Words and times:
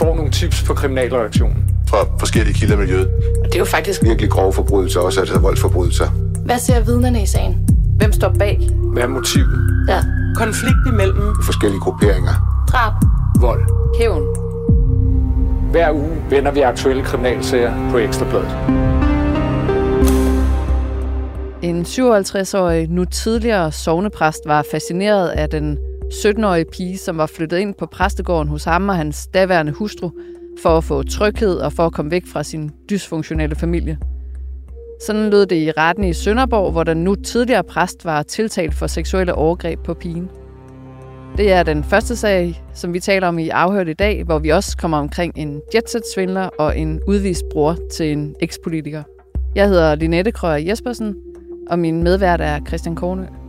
får 0.00 0.14
nogle 0.16 0.30
tips 0.30 0.62
på 0.62 0.74
kriminalreaktionen. 0.74 1.64
Fra 1.88 1.96
forskellige 2.18 2.54
kilder 2.54 2.74
i 2.74 2.78
miljøet. 2.78 3.06
Og 3.42 3.46
det 3.46 3.54
er 3.54 3.58
jo 3.58 3.64
faktisk 3.64 4.02
Virkelig 4.02 4.30
grove 4.30 4.52
forbrydelser, 4.52 5.00
også 5.00 5.20
altså 5.20 5.38
voldsforbrydelser. 5.38 6.06
Hvad 6.44 6.58
ser 6.58 6.80
vidnerne 6.80 7.22
i 7.22 7.26
sagen? 7.26 7.68
Hvem 7.96 8.12
står 8.12 8.34
bag? 8.38 8.68
Hvad 8.92 9.02
er 9.02 9.06
motivet? 9.06 9.86
Ja. 9.88 10.00
Konflikt 10.36 10.86
imellem 10.92 11.34
Forskellige 11.42 11.80
grupperinger. 11.80 12.64
Drab. 12.68 12.92
Vold. 13.40 13.60
Hævn. 13.98 14.22
Hver 15.70 15.92
uge 15.92 16.16
vender 16.30 16.50
vi 16.50 16.60
aktuelle 16.60 17.02
kriminalsager 17.02 17.90
på 17.90 17.98
Ekstrabladet. 17.98 18.56
En 21.62 21.82
57-årig, 21.82 22.88
nu 22.88 23.04
tidligere 23.04 23.72
sovnepræst, 23.72 24.40
var 24.46 24.64
fascineret 24.70 25.28
af 25.28 25.50
den 25.50 25.78
17-årige 26.12 26.64
pige, 26.72 26.98
som 26.98 27.18
var 27.18 27.26
flyttet 27.26 27.58
ind 27.58 27.74
på 27.74 27.86
præstegården 27.86 28.48
hos 28.48 28.64
ham 28.64 28.88
og 28.88 28.96
hans 28.96 29.26
daværende 29.26 29.72
hustru, 29.72 30.10
for 30.62 30.76
at 30.78 30.84
få 30.84 31.02
tryghed 31.02 31.56
og 31.56 31.72
for 31.72 31.86
at 31.86 31.92
komme 31.92 32.10
væk 32.10 32.26
fra 32.32 32.42
sin 32.42 32.70
dysfunktionelle 32.90 33.56
familie. 33.56 33.98
Sådan 35.06 35.30
lød 35.30 35.46
det 35.46 35.56
i 35.56 35.70
retten 35.70 36.04
i 36.04 36.12
Sønderborg, 36.12 36.72
hvor 36.72 36.84
den 36.84 36.96
nu 37.04 37.14
tidligere 37.14 37.64
præst 37.64 38.04
var 38.04 38.22
tiltalt 38.22 38.74
for 38.74 38.86
seksuelle 38.86 39.34
overgreb 39.34 39.78
på 39.84 39.94
pigen. 39.94 40.30
Det 41.36 41.52
er 41.52 41.62
den 41.62 41.84
første 41.84 42.16
sag, 42.16 42.64
som 42.74 42.94
vi 42.94 43.00
taler 43.00 43.28
om 43.28 43.38
i 43.38 43.48
Afhørt 43.48 43.88
i 43.88 43.92
dag, 43.92 44.24
hvor 44.24 44.38
vi 44.38 44.48
også 44.48 44.76
kommer 44.76 44.98
omkring 44.98 45.32
en 45.36 45.60
jetset-svindler 45.74 46.48
og 46.58 46.78
en 46.78 47.00
udvist 47.06 47.44
bror 47.52 47.76
til 47.92 48.12
en 48.12 48.34
ekspolitiker. 48.40 49.02
Jeg 49.54 49.68
hedder 49.68 49.94
Linette 49.94 50.32
Krøger 50.32 50.56
Jespersen, 50.56 51.14
og 51.70 51.78
min 51.78 52.02
medvært 52.02 52.40
er 52.40 52.60
Christian 52.66 52.96
Kornø. 52.96 53.39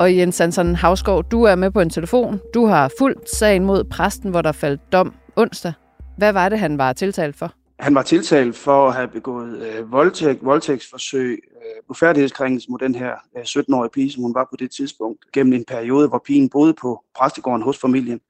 Og 0.00 0.16
Jens 0.16 0.38
Hansen 0.38 0.76
Havsgaard, 0.76 1.24
du 1.30 1.42
er 1.42 1.54
med 1.54 1.70
på 1.70 1.80
en 1.80 1.90
telefon. 1.90 2.40
Du 2.54 2.66
har 2.66 2.92
fulgt 2.98 3.30
sagen 3.30 3.64
mod 3.64 3.84
præsten, 3.84 4.30
hvor 4.30 4.42
der 4.42 4.52
faldt 4.52 4.92
dom 4.92 5.14
onsdag. 5.36 5.72
Hvad 6.18 6.32
var 6.32 6.48
det, 6.48 6.58
han 6.58 6.78
var 6.78 6.92
tiltalt 6.92 7.36
for? 7.36 7.52
Han 7.78 7.94
var 7.94 8.02
tiltalt 8.02 8.56
for 8.56 8.88
at 8.88 8.94
have 8.94 9.08
begået 9.08 9.62
øh, 9.62 9.92
voldtægt, 9.92 10.44
voldtægtsforsøg, 10.44 11.30
øh, 11.30 11.82
ufærdighedskrænkelse 11.90 12.70
mod 12.70 12.78
den 12.78 12.94
her 12.94 13.12
øh, 13.36 13.42
17-årige 13.42 13.90
pige, 13.90 14.12
som 14.12 14.22
hun 14.22 14.34
var 14.34 14.46
på 14.50 14.56
det 14.58 14.70
tidspunkt, 14.70 15.18
gennem 15.32 15.52
en 15.52 15.64
periode, 15.68 16.08
hvor 16.08 16.22
pigen 16.26 16.48
boede 16.48 16.74
på 16.74 17.04
præstegården 17.18 17.62
hos 17.62 17.78
familien. 17.78 18.20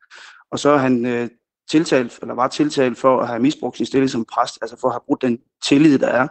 Og 0.50 0.58
så 0.58 0.70
er 0.70 0.78
han 0.78 1.06
øh, 1.06 1.28
tiltalt, 1.70 2.18
eller 2.22 2.34
var 2.34 2.48
tiltalt 2.48 2.98
for 2.98 3.20
at 3.20 3.28
have 3.28 3.40
misbrugt 3.40 3.76
sin 3.76 3.86
stilling 3.86 4.10
som 4.10 4.24
præst, 4.24 4.58
altså 4.62 4.76
for 4.80 4.88
at 4.88 4.94
have 4.94 5.02
brugt 5.06 5.22
den 5.22 5.38
tillid, 5.64 5.98
der 5.98 6.08
er, 6.08 6.28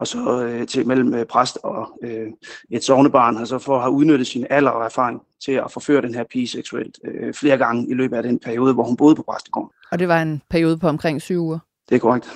og 0.00 0.06
så 0.06 0.42
øh, 0.42 0.66
til 0.66 0.86
mellem 0.86 1.14
øh, 1.14 1.26
præst 1.26 1.58
og 1.62 1.98
øh, 2.02 2.26
et 2.70 2.84
sovnebarn, 2.84 3.36
altså 3.36 3.58
for 3.58 3.76
at 3.76 3.82
have 3.82 3.92
udnyttet 3.92 4.26
sin 4.26 4.46
alder 4.50 4.70
og 4.70 4.84
erfaring 4.84 5.22
til 5.44 5.52
at 5.52 5.70
forføre 5.70 6.02
den 6.02 6.14
her 6.14 6.24
pige 6.24 6.48
seksuelt 6.48 6.98
øh, 7.04 7.34
flere 7.34 7.58
gange 7.58 7.90
i 7.90 7.94
løbet 7.94 8.16
af 8.16 8.22
den 8.22 8.38
periode, 8.38 8.74
hvor 8.74 8.84
hun 8.84 8.96
boede 8.96 9.14
på 9.14 9.22
præstegården. 9.22 9.70
Og 9.90 9.98
det 9.98 10.08
var 10.08 10.22
en 10.22 10.42
periode 10.50 10.78
på 10.78 10.88
omkring 10.88 11.22
syv 11.22 11.40
uger. 11.40 11.58
Det 11.88 11.94
er 11.94 11.98
korrekt. 11.98 12.30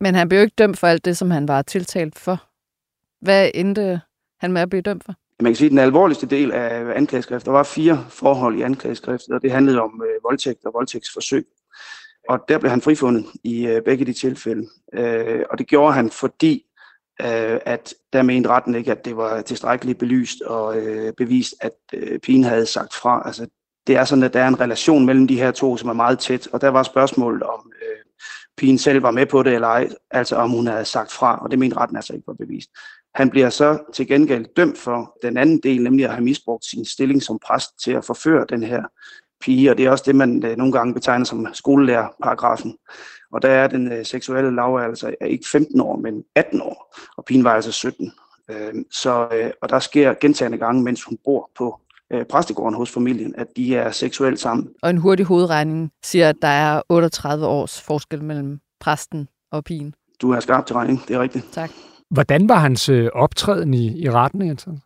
Men 0.00 0.14
han 0.14 0.28
blev 0.28 0.40
ikke 0.40 0.54
dømt 0.58 0.78
for 0.78 0.86
alt 0.86 1.04
det, 1.04 1.16
som 1.16 1.30
han 1.30 1.48
var 1.48 1.62
tiltalt 1.62 2.18
for. 2.18 2.42
Hvad 3.24 3.50
endte 3.54 4.00
han 4.40 4.52
med 4.52 4.62
at 4.62 4.70
blive 4.70 4.82
dømt 4.82 5.04
for? 5.04 5.14
Man 5.40 5.52
kan 5.52 5.56
sige, 5.56 5.66
at 5.66 5.70
den 5.70 5.78
alvorligste 5.78 6.26
del 6.26 6.52
af 6.52 6.96
anklageskriftet, 6.96 7.46
der 7.46 7.52
var 7.52 7.62
fire 7.62 8.06
forhold 8.08 8.58
i 8.58 8.62
anklageskriftet, 8.62 9.34
og 9.34 9.42
det 9.42 9.52
handlede 9.52 9.80
om 9.80 10.02
øh, 10.06 10.24
voldtægt 10.24 10.64
og 10.64 10.72
voldtægtsforsøg. 10.74 11.46
Og 12.28 12.40
der 12.48 12.58
blev 12.58 12.70
han 12.70 12.80
frifundet 12.80 13.26
i 13.44 13.66
øh, 13.66 13.82
begge 13.82 14.04
de 14.04 14.12
tilfælde. 14.12 14.68
Øh, 14.94 15.42
og 15.50 15.58
det 15.58 15.66
gjorde 15.66 15.92
han, 15.92 16.10
fordi 16.10 16.64
øh, 17.22 17.60
at 17.64 17.94
der 18.12 18.22
mente 18.22 18.48
retten 18.48 18.74
ikke, 18.74 18.92
at 18.92 19.04
det 19.04 19.16
var 19.16 19.40
tilstrækkeligt 19.40 19.98
belyst 19.98 20.42
og 20.42 20.78
øh, 20.78 21.12
bevist, 21.12 21.54
at 21.60 21.72
øh, 21.94 22.18
pigen 22.18 22.44
havde 22.44 22.66
sagt 22.66 22.94
fra. 22.94 23.22
Altså, 23.26 23.46
det 23.86 23.96
er 23.96 24.04
sådan, 24.04 24.24
at 24.24 24.32
der 24.32 24.42
er 24.42 24.48
en 24.48 24.60
relation 24.60 25.06
mellem 25.06 25.28
de 25.28 25.38
her 25.38 25.50
to, 25.50 25.76
som 25.76 25.88
er 25.88 25.92
meget 25.92 26.18
tæt, 26.18 26.48
og 26.52 26.60
der 26.60 26.68
var 26.68 26.82
spørgsmålet 26.82 27.42
om, 27.42 27.72
øh, 27.82 27.98
pigen 28.56 28.78
selv 28.78 29.02
var 29.02 29.10
med 29.10 29.26
på 29.26 29.42
det 29.42 29.54
eller 29.54 29.68
ej, 29.68 29.88
altså 30.10 30.36
om 30.36 30.50
hun 30.50 30.66
havde 30.66 30.84
sagt 30.84 31.12
fra, 31.12 31.38
og 31.42 31.50
det 31.50 31.58
mente 31.58 31.76
retten 31.76 31.96
altså 31.96 32.12
ikke 32.12 32.26
var 32.26 32.34
bevist. 32.34 32.70
Han 33.14 33.30
bliver 33.30 33.50
så 33.50 33.78
til 33.94 34.08
gengæld 34.08 34.46
dømt 34.56 34.78
for 34.78 35.16
den 35.22 35.36
anden 35.36 35.60
del, 35.62 35.82
nemlig 35.82 36.04
at 36.04 36.10
have 36.10 36.24
misbrugt 36.24 36.64
sin 36.64 36.84
stilling 36.84 37.22
som 37.22 37.38
præst 37.46 37.70
til 37.84 37.92
at 37.92 38.04
forføre 38.04 38.46
den 38.48 38.62
her 38.62 38.82
pige, 39.40 39.70
og 39.70 39.78
det 39.78 39.86
er 39.86 39.90
også 39.90 40.04
det, 40.06 40.14
man 40.16 40.44
øh, 40.44 40.56
nogle 40.56 40.72
gange 40.72 40.94
betegner 40.94 41.24
som 41.24 41.46
skolelærerparagrafen. 41.52 42.74
Og 43.32 43.42
der 43.42 43.48
er 43.48 43.66
den 43.66 43.92
øh, 43.92 44.04
seksuelle 44.04 44.54
lavalder 44.54 44.88
altså 44.88 45.14
ikke 45.20 45.48
15 45.52 45.80
år, 45.80 45.96
men 45.96 46.24
18 46.34 46.60
år, 46.62 46.96
og 47.16 47.24
pigen 47.24 47.44
var 47.44 47.52
altså 47.52 47.72
17. 47.72 48.12
Øh, 48.50 48.74
så, 48.92 49.28
øh, 49.32 49.50
og 49.62 49.68
der 49.68 49.78
sker 49.78 50.14
gentagende 50.20 50.58
gange, 50.58 50.82
mens 50.82 51.04
hun 51.04 51.18
bor 51.24 51.50
på 51.58 51.80
øh, 52.12 52.24
præstegården 52.24 52.76
hos 52.76 52.90
familien, 52.90 53.34
at 53.38 53.46
de 53.56 53.76
er 53.76 53.90
seksuelt 53.90 54.40
sammen. 54.40 54.68
Og 54.82 54.90
en 54.90 54.98
hurtig 54.98 55.26
hovedregning 55.26 55.90
siger, 56.02 56.28
at 56.28 56.36
der 56.42 56.48
er 56.48 56.82
38 56.88 57.46
års 57.46 57.82
forskel 57.82 58.24
mellem 58.24 58.58
præsten 58.80 59.28
og 59.52 59.64
pigen. 59.64 59.94
Du 60.22 60.30
er 60.30 60.40
skarp 60.40 60.66
til 60.66 60.76
regning, 60.76 61.04
det 61.08 61.16
er 61.16 61.20
rigtigt. 61.20 61.44
Tak. 61.52 61.70
Hvordan 62.10 62.48
var 62.48 62.58
hans 62.58 62.88
øh, 62.88 63.08
optræden 63.14 63.74
i, 63.74 64.02
i 64.02 64.10
retten, 64.10 64.46
Jensen? 64.46 64.82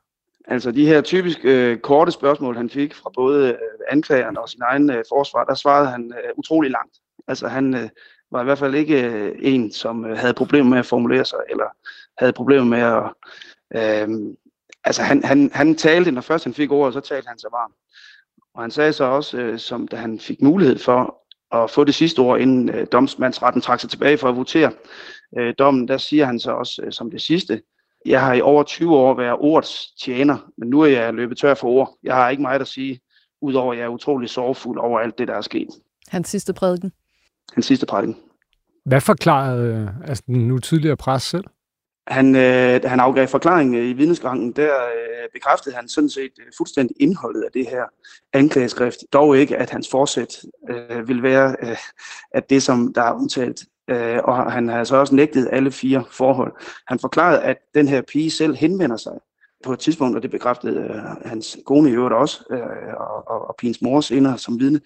Altså 0.48 0.70
de 0.70 0.86
her 0.86 1.00
typisk 1.00 1.38
øh, 1.44 1.78
korte 1.78 2.12
spørgsmål, 2.12 2.56
han 2.56 2.70
fik 2.70 2.94
fra 2.94 3.10
både 3.14 3.48
øh, 3.48 3.58
anklageren 3.90 4.38
og 4.38 4.48
sin 4.48 4.62
egen 4.62 4.90
øh, 4.90 5.04
forsvar, 5.08 5.44
der 5.44 5.54
svarede 5.54 5.88
han 5.88 6.12
øh, 6.24 6.30
utrolig 6.36 6.70
langt. 6.70 6.96
Altså 7.28 7.48
han 7.48 7.74
øh, 7.74 7.88
var 8.30 8.40
i 8.40 8.44
hvert 8.44 8.58
fald 8.58 8.74
ikke 8.74 9.02
øh, 9.02 9.38
en, 9.40 9.72
som 9.72 10.04
øh, 10.04 10.18
havde 10.18 10.34
problemer 10.34 10.70
med 10.70 10.78
at 10.78 10.86
formulere 10.86 11.24
sig, 11.24 11.38
eller 11.50 11.66
havde 12.18 12.32
problemer 12.32 12.64
med 12.64 12.78
at... 12.78 13.12
Øh, 13.74 14.08
altså 14.84 15.02
han, 15.02 15.24
han, 15.24 15.50
han 15.54 15.74
talte, 15.74 16.10
når 16.10 16.20
først 16.20 16.44
han 16.44 16.54
fik 16.54 16.70
ordet, 16.70 16.94
så 16.94 17.00
talte 17.00 17.28
han 17.28 17.38
så 17.38 17.48
varmt. 17.52 17.74
Og 18.54 18.62
han 18.62 18.70
sagde 18.70 18.92
så 18.92 19.04
også, 19.04 19.38
øh, 19.38 19.58
som 19.58 19.88
da 19.88 19.96
han 19.96 20.18
fik 20.18 20.42
mulighed 20.42 20.78
for 20.78 21.22
at 21.52 21.70
få 21.70 21.84
det 21.84 21.94
sidste 21.94 22.18
ord, 22.20 22.40
inden 22.40 22.68
øh, 22.68 22.86
domsmandsretten 22.92 23.62
trak 23.62 23.80
sig 23.80 23.90
tilbage 23.90 24.18
for 24.18 24.28
at 24.28 24.36
votere 24.36 24.72
øh, 25.38 25.54
dommen, 25.58 25.88
der 25.88 25.96
siger 25.96 26.24
han 26.24 26.40
så 26.40 26.52
også 26.52 26.82
øh, 26.82 26.92
som 26.92 27.10
det 27.10 27.20
sidste, 27.20 27.62
jeg 28.06 28.20
har 28.20 28.34
i 28.34 28.40
over 28.40 28.62
20 28.62 28.96
år 28.96 29.14
været 29.14 29.36
ordets 29.40 29.92
tjener, 30.04 30.38
men 30.58 30.68
nu 30.68 30.80
er 30.80 30.86
jeg 30.86 31.14
løbet 31.14 31.38
tør 31.38 31.54
for 31.54 31.68
ord. 31.68 31.98
Jeg 32.02 32.14
har 32.14 32.30
ikke 32.30 32.42
meget 32.42 32.60
at 32.60 32.68
sige, 32.68 33.00
udover 33.40 33.72
at 33.72 33.78
jeg 33.78 33.84
er 33.84 33.88
utrolig 33.88 34.28
sorgfuld 34.28 34.78
over 34.78 35.00
alt 35.00 35.18
det, 35.18 35.28
der 35.28 35.34
er 35.34 35.40
sket. 35.40 35.68
Hans 36.08 36.28
sidste 36.28 36.52
prædiken. 36.52 36.92
Hans 37.54 37.66
sidste 37.66 37.86
prædiken. 37.86 38.16
Hvad 38.84 39.00
forklarede 39.00 39.94
altså, 40.04 40.22
den 40.26 40.48
nu 40.48 40.58
tidligere 40.58 40.96
præst 40.96 41.28
selv? 41.28 41.44
Han, 42.06 42.36
øh, 42.36 42.80
han 42.84 43.00
afgav 43.00 43.26
forklaring 43.26 43.76
i 43.76 43.92
vidnesgangen, 43.92 44.52
der 44.52 44.74
øh, 44.74 45.28
bekræftede 45.32 45.74
han 45.74 45.88
sådan 45.88 46.10
set 46.10 46.32
øh, 46.38 46.46
fuldstændig 46.56 46.96
indholdet 47.00 47.42
af 47.42 47.52
det 47.52 47.66
her 47.66 47.84
anklageskrift. 48.32 48.96
Dog 49.12 49.38
ikke, 49.38 49.56
at 49.56 49.70
hans 49.70 49.88
forsæt 49.90 50.44
øh, 50.70 51.08
vil 51.08 51.22
være, 51.22 51.56
øh, 51.62 51.76
at 52.34 52.50
det, 52.50 52.62
som 52.62 52.92
der 52.94 53.02
er 53.02 53.12
undtalt. 53.12 53.60
Øh, 53.90 54.18
og 54.24 54.52
han 54.52 54.68
har 54.68 54.84
så 54.84 54.96
også 54.96 55.14
nægtet 55.14 55.48
alle 55.52 55.70
fire 55.70 56.04
forhold. 56.10 56.52
Han 56.86 56.98
forklarede, 56.98 57.42
at 57.42 57.56
den 57.74 57.88
her 57.88 58.02
pige 58.02 58.30
selv 58.30 58.54
henvender 58.54 58.96
sig 58.96 59.12
på 59.64 59.72
et 59.72 59.78
tidspunkt, 59.78 60.16
og 60.16 60.22
det 60.22 60.30
bekræftede 60.30 60.80
øh, 60.80 61.28
hans 61.28 61.58
kone 61.66 61.90
i 61.90 61.92
øvrigt 61.92 62.14
også, 62.14 62.44
øh, 62.50 62.94
og, 62.96 63.28
og, 63.28 63.48
og 63.48 63.54
pigens 63.58 63.82
mor 63.82 64.00
senere 64.00 64.38
som 64.38 64.60
vidne. 64.60 64.80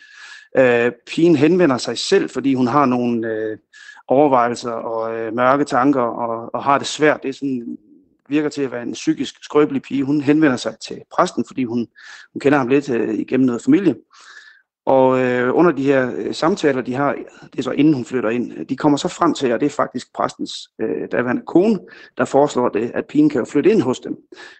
Øh, 0.57 0.93
pigen 1.07 1.37
henvender 1.37 1.79
sig 1.79 1.99
selv, 1.99 2.31
fordi 2.31 2.55
hun 2.55 2.67
har 2.67 2.87
nogle 2.87 3.29
øh, 3.29 3.59
overvejelser 4.09 4.71
og 4.71 5.17
øh, 5.17 5.35
mørke 5.35 5.65
tanker, 5.65 6.03
og, 6.03 6.55
og 6.55 6.65
har 6.65 6.79
det 6.79 6.87
svært. 6.87 7.23
Det 7.23 7.29
er 7.29 7.33
sådan, 7.33 7.79
virker 8.29 8.49
til 8.49 8.63
at 8.63 8.73
være 8.73 8.83
en 8.83 8.93
psykisk 8.93 9.45
skrøbelig 9.45 9.83
pige. 9.83 10.05
Hun 10.05 10.21
henvender 10.21 10.57
sig 10.57 10.77
til 10.79 11.03
præsten, 11.13 11.45
fordi 11.47 11.65
hun, 11.65 11.89
hun 12.33 12.41
kender 12.41 12.59
ham 12.59 12.69
lidt 12.69 12.91
øh, 12.91 13.15
igennem 13.15 13.47
noget 13.47 13.63
familie. 13.63 13.95
Og 14.87 15.21
øh, 15.21 15.57
under 15.57 15.73
de 15.73 15.83
her 15.83 16.13
øh, 16.17 16.35
samtaler, 16.35 16.83
de 16.83 16.95
har, 16.95 17.17
det 17.53 17.59
er 17.59 17.63
så 17.63 17.71
inden 17.71 17.95
hun 17.95 18.05
flytter 18.05 18.31
ind, 18.31 18.53
øh, 18.57 18.65
de 18.69 18.77
kommer 18.77 18.99
så 18.99 19.09
frem 19.09 19.35
til, 19.35 19.53
og 19.53 19.61
det 19.61 19.67
er 19.67 19.71
faktisk 19.71 20.15
præstens 20.15 20.53
øh, 20.81 21.09
daværende 21.13 21.43
kone, 21.47 21.79
der 22.19 22.25
foreslår 22.25 22.69
det, 22.69 22.91
at 22.95 23.07
pigen 23.07 23.29
kan 23.29 23.39
jo 23.39 23.45
flytte 23.45 23.71
ind 23.71 23.83
hos 23.83 24.01
dem. 24.01 24.17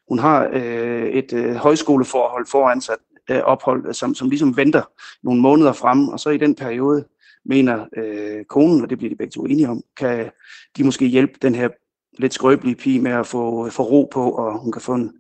Hun 0.09 0.19
har 0.19 0.49
øh, 0.53 1.07
et 1.07 1.33
øh, 1.33 1.55
højskoleforhold 1.55 2.47
foransat 2.51 2.99
øh, 3.31 3.41
ophold, 3.43 3.87
øh, 3.89 3.95
som, 3.95 4.15
som 4.15 4.29
ligesom 4.29 4.57
venter 4.57 4.83
nogle 5.23 5.41
måneder 5.41 5.73
frem, 5.73 6.09
og 6.09 6.21
så 6.21 6.31
i 6.31 6.39
den 6.39 6.55
periode 6.55 7.05
mener 7.45 7.87
øh, 7.97 8.45
konen, 8.45 8.83
og 8.83 8.91
det 8.91 8.99
bliver 8.99 9.11
de 9.11 9.17
begge 9.17 9.31
to 9.31 9.45
enige 9.45 9.69
om, 9.69 9.83
kan 9.97 10.31
de 10.77 10.85
måske 10.85 11.07
hjælpe 11.07 11.33
den 11.43 11.55
her 11.55 11.69
lidt 12.19 12.35
skrøbelige 12.35 12.75
pige 12.75 13.01
med 13.01 13.13
at 13.13 13.27
få, 13.27 13.71
få 13.71 13.83
ro 13.83 14.09
på, 14.13 14.31
og 14.31 14.59
hun 14.59 14.73
kan 14.73 14.83
få 14.83 14.95
en, 14.95 15.13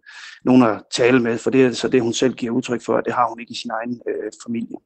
nogen 0.44 0.62
at 0.62 0.82
tale 0.90 1.20
med, 1.20 1.38
for 1.38 1.50
det 1.50 1.64
er 1.64 1.72
så 1.72 1.88
det, 1.88 2.02
hun 2.02 2.12
selv 2.12 2.34
giver 2.34 2.52
udtryk 2.52 2.84
for, 2.84 2.96
at 2.96 3.04
det 3.04 3.12
har 3.12 3.28
hun 3.28 3.40
ikke 3.40 3.52
i 3.52 3.56
sin 3.56 3.70
egen 3.70 4.00
øh, 4.08 4.32
familie. 4.46 4.76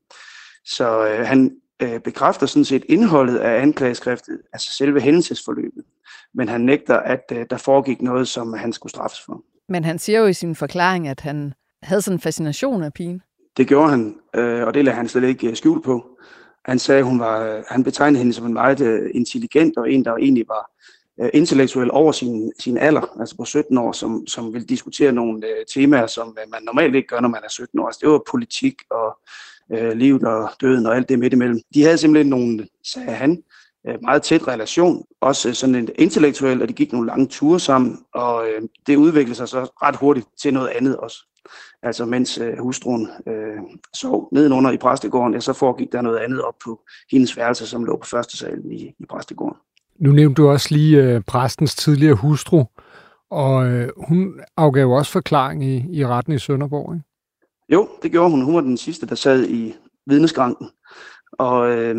Så 0.64 1.06
øh, 1.08 1.26
han 1.26 1.56
øh, 1.82 2.00
bekræfter 2.00 2.46
sådan 2.46 2.64
set 2.64 2.84
indholdet 2.88 3.36
af 3.36 3.62
anklageskriftet, 3.62 4.38
altså 4.52 4.72
selve 4.72 5.00
hændelsesforløbet, 5.00 5.84
men 6.34 6.48
han 6.48 6.60
nægter, 6.60 6.96
at 6.96 7.32
øh, 7.32 7.46
der 7.50 7.56
foregik 7.56 8.02
noget, 8.02 8.28
som 8.28 8.52
han 8.52 8.72
skulle 8.72 8.90
straffes 8.90 9.20
for. 9.26 9.42
Men 9.68 9.84
han 9.84 9.98
siger 9.98 10.20
jo 10.20 10.26
i 10.26 10.32
sin 10.32 10.54
forklaring, 10.54 11.08
at 11.08 11.20
han 11.20 11.54
havde 11.82 12.02
sådan 12.02 12.16
en 12.16 12.20
fascination 12.20 12.82
af 12.82 12.92
pigen. 12.92 13.22
Det 13.56 13.68
gjorde 13.68 13.90
han, 13.90 14.14
øh, 14.34 14.66
og 14.66 14.74
det 14.74 14.84
lader 14.84 14.96
han 14.96 15.08
slet 15.08 15.24
ikke 15.24 15.48
øh, 15.48 15.56
skjul 15.56 15.82
på. 15.82 16.06
Han 16.64 16.78
sagde, 16.78 17.02
hun 17.02 17.20
var, 17.20 17.44
øh, 17.44 17.62
han 17.68 17.84
betegnede 17.84 18.18
hende 18.18 18.32
som 18.32 18.46
en 18.46 18.52
meget 18.52 18.80
øh, 18.80 19.10
intelligent 19.14 19.76
og 19.76 19.92
en, 19.92 20.04
der 20.04 20.16
egentlig 20.16 20.44
var 20.48 20.70
øh, 21.20 21.30
intellektuel 21.34 21.90
over 21.90 22.12
sin, 22.12 22.52
sin 22.58 22.78
alder, 22.78 23.16
altså 23.20 23.36
på 23.36 23.44
17 23.44 23.78
år, 23.78 23.92
som, 23.92 24.26
som 24.26 24.52
vil 24.52 24.68
diskutere 24.68 25.12
nogle 25.12 25.46
øh, 25.46 25.66
temaer, 25.74 26.06
som 26.06 26.36
øh, 26.42 26.50
man 26.50 26.62
normalt 26.62 26.94
ikke 26.94 27.08
gør, 27.08 27.20
når 27.20 27.28
man 27.28 27.44
er 27.44 27.48
17 27.48 27.80
år. 27.80 27.86
Altså, 27.86 27.98
det 28.02 28.10
var 28.10 28.22
politik 28.30 28.74
og 28.90 29.18
øh, 29.72 29.92
livet 29.92 30.24
og 30.24 30.50
døden 30.60 30.86
og 30.86 30.96
alt 30.96 31.08
det 31.08 31.18
midt 31.18 31.32
imellem. 31.32 31.60
De 31.74 31.82
havde 31.82 31.98
simpelthen 31.98 32.30
nogle, 32.30 32.68
sagde 32.84 33.10
han, 33.10 33.42
øh, 33.86 33.94
meget 34.02 34.22
tæt 34.22 34.48
relation, 34.48 35.04
også 35.20 35.48
øh, 35.48 35.54
sådan 35.54 35.74
en 35.74 35.88
intellektuel, 35.98 36.62
og 36.62 36.68
de 36.68 36.72
gik 36.72 36.92
nogle 36.92 37.06
lange 37.06 37.26
ture 37.26 37.60
sammen, 37.60 37.98
og 38.14 38.48
øh, 38.48 38.62
det 38.86 38.96
udviklede 38.96 39.36
sig 39.36 39.48
så 39.48 39.64
ret 39.82 39.96
hurtigt 39.96 40.26
til 40.42 40.54
noget 40.54 40.68
andet 40.68 40.96
også. 40.96 41.26
Altså 41.82 42.04
mens 42.04 42.38
øh, 42.38 42.58
hustruen 42.58 43.08
øh, 43.26 43.60
sov 43.94 44.28
nedenunder 44.32 44.70
i 44.70 44.76
præstegården, 44.76 45.34
ja, 45.34 45.40
så 45.40 45.52
foregik 45.52 45.92
der 45.92 46.02
noget 46.02 46.18
andet 46.18 46.42
op 46.42 46.54
på 46.64 46.80
hendes 47.10 47.36
værelse, 47.36 47.66
som 47.66 47.84
lå 47.84 47.96
på 47.96 48.06
første 48.06 48.36
salen 48.36 48.72
i, 48.72 48.94
i 48.98 49.04
præstegården. 49.08 49.56
Nu 50.00 50.12
nævnte 50.12 50.42
du 50.42 50.48
også 50.48 50.68
lige 50.70 51.02
øh, 51.02 51.20
præstens 51.26 51.74
tidligere 51.74 52.14
hustru, 52.14 52.64
og 53.30 53.66
øh, 53.66 53.88
hun 53.96 54.40
afgav 54.56 54.82
jo 54.82 54.92
også 54.92 55.12
forklaring 55.12 55.64
i, 55.64 55.84
i 55.92 56.06
retten 56.06 56.32
i 56.32 56.38
Sønderborg, 56.38 56.94
ikke? 56.94 57.06
Jo, 57.72 57.88
det 58.02 58.10
gjorde 58.10 58.30
hun. 58.30 58.42
Hun 58.42 58.54
var 58.54 58.60
den 58.60 58.76
sidste, 58.76 59.06
der 59.06 59.14
sad 59.14 59.48
i 59.48 59.74
vidneskranken. 60.06 60.70
Og 61.32 61.70
øh, 61.70 61.96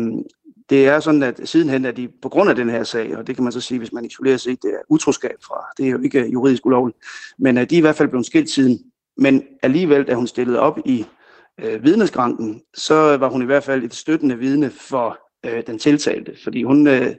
det 0.70 0.88
er 0.88 1.00
sådan, 1.00 1.22
at 1.22 1.40
sidenhen 1.44 1.84
er 1.84 1.90
de 1.90 2.08
på 2.22 2.28
grund 2.28 2.50
af 2.50 2.56
den 2.56 2.70
her 2.70 2.84
sag, 2.84 3.16
og 3.16 3.26
det 3.26 3.34
kan 3.34 3.44
man 3.44 3.52
så 3.52 3.60
sige, 3.60 3.78
hvis 3.78 3.92
man 3.92 4.04
isolerer 4.04 4.36
sig, 4.36 4.62
det 4.62 4.70
er 4.70 4.82
utroskab 4.88 5.36
fra, 5.42 5.64
det 5.76 5.86
er 5.86 5.90
jo 5.90 6.00
ikke 6.00 6.30
juridisk 6.32 6.66
ulovligt, 6.66 6.98
men 7.38 7.58
at 7.58 7.70
de 7.70 7.74
er 7.74 7.78
i 7.78 7.80
hvert 7.80 7.96
fald 7.96 8.08
blevet 8.08 8.26
skilt 8.26 8.50
siden. 8.50 8.78
Men 9.16 9.42
alligevel, 9.62 10.04
da 10.04 10.14
hun 10.14 10.26
stillede 10.26 10.60
op 10.60 10.78
i 10.84 11.06
øh, 11.60 11.84
vidneskranken, 11.84 12.62
så 12.74 13.16
var 13.16 13.28
hun 13.28 13.42
i 13.42 13.46
hvert 13.46 13.64
fald 13.64 13.84
et 13.84 13.94
støttende 13.94 14.38
vidne 14.38 14.70
for 14.70 15.18
øh, 15.46 15.62
den 15.66 15.78
tiltalte, 15.78 16.32
fordi 16.44 16.62
hun, 16.62 16.86
øh, 16.86 17.14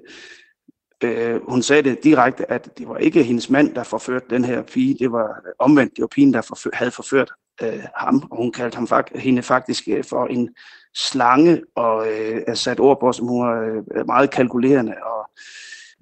øh, 1.03 1.49
hun 1.49 1.61
sagde 1.61 1.83
det 1.83 2.03
direkte, 2.03 2.51
at 2.51 2.77
det 2.77 2.87
var 2.87 2.97
ikke 2.97 3.23
hendes 3.23 3.49
mand, 3.49 3.75
der 3.75 3.83
forførte 3.83 4.25
den 4.29 4.45
her 4.45 4.61
pige, 4.61 4.97
det 4.99 5.11
var 5.11 5.27
øh, 5.27 5.51
omvendt, 5.59 5.95
det 5.95 6.01
var 6.01 6.07
pigen, 6.07 6.33
der 6.33 6.41
forfør, 6.41 6.69
havde 6.73 6.91
forført 6.91 7.31
øh, 7.63 7.83
ham, 7.95 8.23
og 8.31 8.37
hun 8.37 8.51
kaldte 8.51 8.75
ham, 8.75 8.87
hende 9.15 9.41
faktisk 9.41 9.83
øh, 9.87 10.03
for 10.03 10.25
en 10.25 10.49
slange, 10.95 11.61
og 11.75 12.07
øh, 12.07 12.41
er 12.47 12.53
sat 12.53 12.79
ord 12.79 12.99
på, 12.99 13.11
som 13.11 13.27
hun 13.27 13.45
var 13.45 13.61
øh, 13.61 14.07
meget 14.07 14.31
kalkulerende, 14.31 14.93
og, 15.03 15.29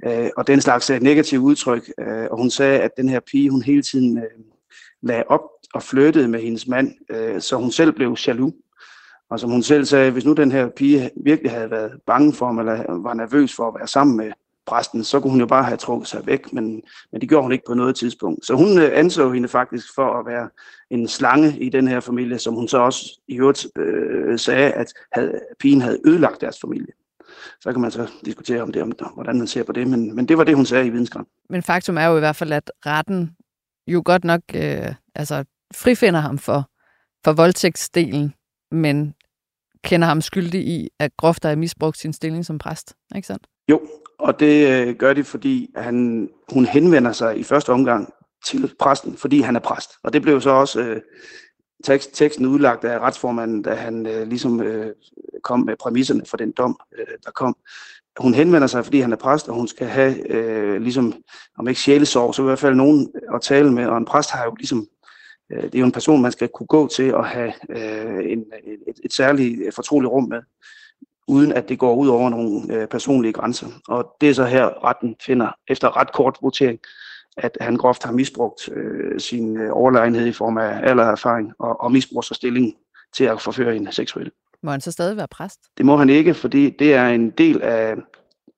øh, 0.05 0.29
og 0.37 0.47
den 0.47 0.61
slags 0.61 0.89
øh, 0.89 1.01
negative 1.01 1.41
udtryk. 1.41 1.91
Øh, 1.99 2.27
og 2.31 2.37
hun 2.37 2.49
sagde, 2.49 2.79
at 2.79 2.91
den 2.97 3.09
her 3.09 3.19
pige, 3.19 3.49
hun 3.49 3.61
hele 3.61 3.81
tiden 3.81 4.17
øh, 4.17 4.23
lagde 5.01 5.23
op 5.27 5.43
og 5.73 5.83
flyttede 5.83 6.27
med 6.27 6.41
hendes 6.41 6.67
mand, 6.67 6.91
øh, 7.09 7.41
så 7.41 7.55
hun 7.55 7.71
selv 7.71 7.91
blev 7.91 8.17
jaloux. 8.27 8.53
Og 9.29 9.39
som 9.39 9.49
hun 9.49 9.63
selv 9.63 9.85
sagde, 9.85 10.11
hvis 10.11 10.25
nu 10.25 10.33
den 10.33 10.51
her 10.51 10.69
pige 10.69 11.09
virkelig 11.23 11.51
havde 11.51 11.71
været 11.71 11.99
bange 12.05 12.33
for 12.33 12.45
ham, 12.45 12.59
eller 12.59 13.01
var 13.01 13.13
nervøs 13.13 13.55
for 13.55 13.67
at 13.67 13.75
være 13.79 13.87
sammen 13.87 14.17
med 14.17 14.31
præsten, 14.67 15.03
så 15.03 15.19
kunne 15.19 15.31
hun 15.31 15.39
jo 15.39 15.45
bare 15.45 15.63
have 15.63 15.77
trukket 15.77 16.07
sig 16.07 16.25
væk, 16.25 16.53
men, 16.53 16.81
men 17.11 17.21
det 17.21 17.29
gjorde 17.29 17.43
hun 17.43 17.51
ikke 17.51 17.63
på 17.67 17.73
noget 17.73 17.95
tidspunkt. 17.95 18.45
Så 18.45 18.55
hun 18.55 18.77
øh, 18.79 18.89
anså 18.93 19.31
hende 19.31 19.47
faktisk 19.47 19.95
for 19.95 20.19
at 20.19 20.25
være 20.25 20.49
en 20.89 21.07
slange 21.07 21.59
i 21.59 21.69
den 21.69 21.87
her 21.87 21.99
familie, 21.99 22.39
som 22.39 22.53
hun 22.53 22.67
så 22.67 22.77
også 22.77 23.21
i 23.27 23.37
øvrigt 23.37 23.67
øh, 23.77 24.39
sagde, 24.39 24.71
at 24.71 24.93
havde, 25.11 25.39
pigen 25.59 25.81
havde 25.81 25.99
ødelagt 26.05 26.41
deres 26.41 26.59
familie. 26.61 26.93
Så 27.61 27.71
kan 27.71 27.81
man 27.81 27.91
så 27.91 28.11
diskutere 28.25 28.61
om 28.61 28.71
det, 28.71 28.81
om, 28.81 28.93
hvordan 29.13 29.37
man 29.37 29.47
ser 29.47 29.63
på 29.63 29.71
det, 29.71 29.87
men, 29.87 30.15
men 30.15 30.27
det 30.27 30.37
var 30.37 30.43
det, 30.43 30.55
hun 30.55 30.65
sagde 30.65 30.87
i 30.87 30.89
videnskab. 30.89 31.21
Men 31.49 31.63
faktum 31.63 31.97
er 31.97 32.05
jo 32.05 32.17
i 32.17 32.19
hvert 32.19 32.35
fald, 32.35 32.51
at 32.53 32.71
retten 32.85 33.35
jo 33.87 34.01
godt 34.05 34.23
nok 34.23 34.41
øh, 34.55 34.93
altså, 35.15 35.43
frifinder 35.75 36.19
ham 36.19 36.37
for, 36.37 36.69
for 37.23 37.33
voldtægtsdelen, 37.33 38.33
men 38.71 39.13
kender 39.83 40.07
ham 40.07 40.21
skyldig 40.21 40.67
i, 40.67 40.89
at 40.99 41.11
groft 41.17 41.45
har 41.45 41.55
misbrugt 41.55 41.97
sin 41.97 42.13
stilling 42.13 42.45
som 42.45 42.57
præst. 42.57 42.95
Ikke 43.15 43.27
sandt? 43.27 43.47
Jo, 43.71 43.81
og 44.19 44.39
det 44.39 44.87
øh, 44.87 44.95
gør 44.95 45.13
de, 45.13 45.23
fordi 45.23 45.71
han, 45.75 46.29
hun 46.53 46.65
henvender 46.65 47.11
sig 47.11 47.37
i 47.37 47.43
første 47.43 47.69
omgang 47.69 48.13
til 48.45 48.73
præsten, 48.79 49.17
fordi 49.17 49.41
han 49.41 49.55
er 49.55 49.59
præst. 49.59 49.91
Og 50.03 50.13
det 50.13 50.21
blev 50.21 50.41
så 50.41 50.49
også 50.49 50.81
øh, 50.81 51.01
tekst, 51.83 52.09
teksten 52.13 52.45
udlagt 52.45 52.83
af 52.83 52.99
retsformanden, 52.99 53.61
da 53.61 53.73
han 53.73 54.05
øh, 54.05 54.27
ligesom 54.27 54.61
øh, 54.61 54.95
kom 55.43 55.59
med 55.59 55.75
præmisserne 55.79 56.23
for 56.25 56.37
den 56.37 56.51
dom, 56.51 56.79
øh, 56.99 57.15
der 57.25 57.31
kom. 57.31 57.55
Hun 58.19 58.33
henvender 58.33 58.67
sig, 58.67 58.83
fordi 58.83 58.99
han 58.99 59.11
er 59.11 59.15
præst, 59.15 59.49
og 59.49 59.55
hun 59.55 59.67
skal 59.67 59.87
have, 59.87 60.31
øh, 60.31 60.81
ligesom, 60.81 61.13
om 61.57 61.67
ikke 61.67 61.81
sjælesorg, 61.81 62.35
så 62.35 62.41
i 62.41 62.45
hvert 62.45 62.59
fald 62.59 62.75
nogen 62.75 63.11
at 63.33 63.41
tale 63.41 63.71
med. 63.71 63.85
Og 63.85 63.97
en 63.97 64.05
præst 64.05 64.31
har 64.31 64.45
jo 64.45 64.55
ligesom, 64.55 64.87
øh, 65.51 65.63
det 65.63 65.75
er 65.75 65.79
jo 65.79 65.85
en 65.85 65.91
person, 65.91 66.21
man 66.21 66.31
skal 66.31 66.47
kunne 66.47 66.67
gå 66.67 66.87
til 66.87 67.15
og 67.15 67.25
have 67.25 67.53
øh, 67.69 68.31
en, 68.31 68.45
et, 68.87 68.99
et 69.03 69.13
særligt 69.13 69.61
øh, 69.65 69.71
fortroligt 69.73 70.11
rum 70.11 70.29
med 70.29 70.41
uden 71.27 71.51
at 71.51 71.69
det 71.69 71.79
går 71.79 71.95
ud 71.95 72.07
over 72.07 72.29
nogle 72.29 72.75
øh, 72.75 72.87
personlige 72.87 73.33
grænser. 73.33 73.67
Og 73.87 74.15
det 74.21 74.29
er 74.29 74.33
så 74.33 74.45
her, 74.45 74.85
retten 74.85 75.15
finder, 75.25 75.51
efter 75.67 75.97
ret 75.97 76.13
kort 76.13 76.37
votering, 76.41 76.79
at 77.37 77.57
han 77.61 77.77
groft 77.77 78.03
har 78.03 78.11
misbrugt 78.11 78.69
øh, 78.69 79.19
sin 79.19 79.57
øh, 79.57 79.69
overlegenhed 79.71 80.27
i 80.27 80.31
form 80.31 80.57
af 80.57 80.79
alder 80.83 81.03
erfaring 81.03 81.53
og, 81.59 81.81
og 81.81 81.91
misbruger 81.91 82.21
sig 82.21 82.35
stilling 82.35 82.73
til 83.15 83.23
at 83.23 83.41
forføre 83.41 83.75
en 83.75 83.91
seksuelt. 83.91 84.33
Må 84.63 84.71
han 84.71 84.81
så 84.81 84.91
stadig 84.91 85.17
være 85.17 85.27
præst? 85.27 85.59
Det 85.77 85.85
må 85.85 85.95
han 85.95 86.09
ikke, 86.09 86.33
fordi 86.33 86.69
det 86.69 86.93
er 86.93 87.07
en 87.07 87.29
del 87.29 87.61
af 87.61 87.95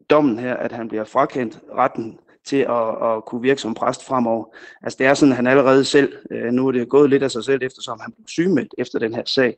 dommen 0.09 0.39
her, 0.39 0.55
at 0.55 0.71
han 0.71 0.87
bliver 0.87 1.03
frakendt 1.03 1.59
retten 1.77 2.19
til 2.45 2.57
at, 2.57 3.09
at 3.11 3.25
kunne 3.25 3.41
virke 3.41 3.61
som 3.61 3.73
præst 3.73 4.05
fremover. 4.05 4.45
Altså 4.83 4.97
det 4.97 5.07
er 5.07 5.13
sådan, 5.13 5.31
at 5.31 5.35
han 5.35 5.47
allerede 5.47 5.85
selv, 5.85 6.13
øh, 6.31 6.51
nu 6.51 6.67
er 6.67 6.71
det 6.71 6.89
gået 6.89 7.09
lidt 7.09 7.23
af 7.23 7.31
sig 7.31 7.43
selv, 7.43 7.63
eftersom 7.63 7.99
han 7.99 8.11
blev 8.11 8.27
sygemeldt 8.27 8.73
efter 8.77 8.99
den 8.99 9.13
her 9.13 9.23
sag, 9.25 9.57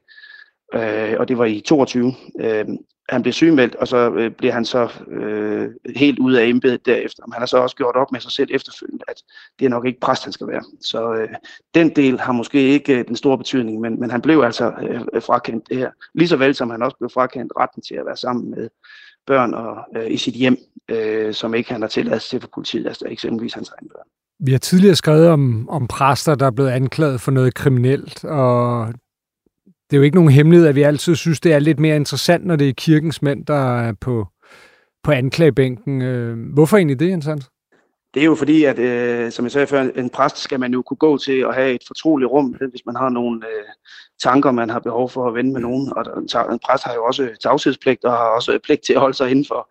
øh, 0.74 1.16
og 1.20 1.28
det 1.28 1.38
var 1.38 1.46
i 1.46 1.62
22. 1.66 2.14
Øh, 2.40 2.66
han 3.10 3.22
blev 3.22 3.34
sygemeldt, 3.34 3.76
og 3.76 3.88
så 3.88 4.12
øh, 4.12 4.32
blev 4.32 4.52
han 4.52 4.66
så 4.66 4.90
øh, 5.08 5.70
helt 5.96 6.20
ud 6.20 6.34
af 6.34 6.46
embedet 6.46 6.86
derefter. 6.86 7.24
Men 7.26 7.34
han 7.34 7.42
har 7.42 7.46
så 7.46 7.58
også 7.58 7.76
gjort 7.76 7.96
op 7.96 8.12
med 8.12 8.20
sig 8.20 8.32
selv 8.32 8.50
efterfølgende, 8.52 9.06
at 9.08 9.16
det 9.60 9.66
er 9.66 9.70
nok 9.70 9.86
ikke 9.86 10.00
præst, 10.00 10.24
han 10.24 10.34
skal 10.34 10.48
være. 10.48 10.64
Så 10.82 11.14
øh, 11.14 11.30
den 11.76 11.90
del 11.90 12.20
har 12.20 12.32
måske 12.32 12.60
ikke 12.62 13.00
øh, 13.00 13.08
den 13.08 13.16
store 13.16 13.38
betydning, 13.38 13.82
men, 13.82 14.00
men 14.00 14.12
han 14.12 14.22
blev 14.22 14.42
altså 14.42 14.74
øh, 15.14 15.22
frakendt 15.22 15.70
det 15.70 15.78
her. 15.78 15.92
Lige 16.16 16.28
så 16.28 16.38
vel 16.38 16.56
som 16.56 16.70
han 16.70 16.82
også 16.82 16.98
blev 16.98 17.10
frakendt 17.10 17.54
retten 17.60 17.82
til 17.82 17.96
at 17.96 18.06
være 18.06 18.18
sammen 18.18 18.52
med 18.52 18.70
børn 19.28 19.54
og 19.54 19.78
øh, 19.96 20.12
i 20.12 20.18
sit 20.18 20.34
hjem, 20.34 20.58
øh, 20.90 21.34
som 21.34 21.54
ikke 21.54 21.72
han 21.72 21.82
har 21.82 21.88
tilladelse 21.88 22.30
til 22.30 22.42
for 22.42 22.50
politiet, 22.54 22.88
altså 22.88 23.06
eksempelvis 23.08 23.54
hans 23.54 23.70
egen 23.70 23.90
børn. 23.90 24.08
Vi 24.40 24.52
har 24.52 24.60
tidligere 24.60 24.96
skrevet 24.96 25.28
om, 25.28 25.70
om 25.70 25.88
præster, 25.88 26.36
der 26.36 26.46
er 26.46 26.52
blevet 26.52 26.70
anklaget 26.70 27.22
for 27.22 27.32
noget 27.32 27.54
kriminelt, 27.54 28.26
og 28.26 28.94
det 29.90 29.96
er 29.96 29.98
jo 29.98 30.04
ikke 30.04 30.16
nogen 30.16 30.32
hemmelighed, 30.32 30.68
at 30.68 30.76
vi 30.76 30.82
altid 30.82 31.16
synes, 31.16 31.40
det 31.40 31.54
er 31.54 31.60
lidt 31.60 31.80
mere 31.80 31.96
interessant, 31.96 32.46
når 32.46 32.56
det 32.56 32.70
er 32.70 32.74
kirkens 32.74 33.22
mænd, 33.22 33.46
der 33.46 33.80
er 33.80 33.94
på, 34.02 34.28
på 35.04 35.12
anklagebænken. 35.12 36.02
Øh, 36.02 36.54
hvorfor 36.54 36.78
egentlig 36.78 37.00
det, 37.00 37.10
Jens 37.10 37.26
Hans? 37.26 37.50
Det 38.14 38.22
er 38.22 38.26
jo 38.26 38.36
fordi, 38.36 38.64
at 38.64 38.80
øh, 38.80 39.32
som 39.32 39.46
jeg 39.46 39.52
sagde 39.52 39.68
før, 39.68 39.82
en 39.82 40.10
præst 40.10 40.38
skal 40.38 40.60
man 40.60 40.74
jo 40.74 40.82
kunne 40.82 40.98
gå 40.98 41.18
til 41.18 41.46
og 41.46 41.54
have 41.54 41.74
et 41.74 41.84
fortroligt 41.88 42.32
rum, 42.32 42.56
øh, 42.62 42.70
hvis 42.70 42.86
man 42.86 42.96
har 42.96 43.10
nogle 43.10 43.42
øh, 43.48 43.64
tanker, 44.24 44.52
man 44.52 44.70
har 44.70 44.80
behov 44.80 45.10
for 45.10 45.28
at 45.28 45.36
vende 45.36 45.54
med 45.54 45.62
nogen. 45.62 45.94
Og 45.96 46.22
en 46.54 46.60
præst 46.66 46.84
har 46.84 46.94
jo 46.94 47.06
også 47.06 47.30
tavshedspligt 47.44 48.06
og 48.06 48.12
har 48.12 48.26
også 48.26 48.60
pligt 48.64 48.82
til 48.86 48.94
at 48.94 49.00
holde 49.00 49.18
sig 49.18 49.32
inden 49.32 49.46
for, 49.46 49.70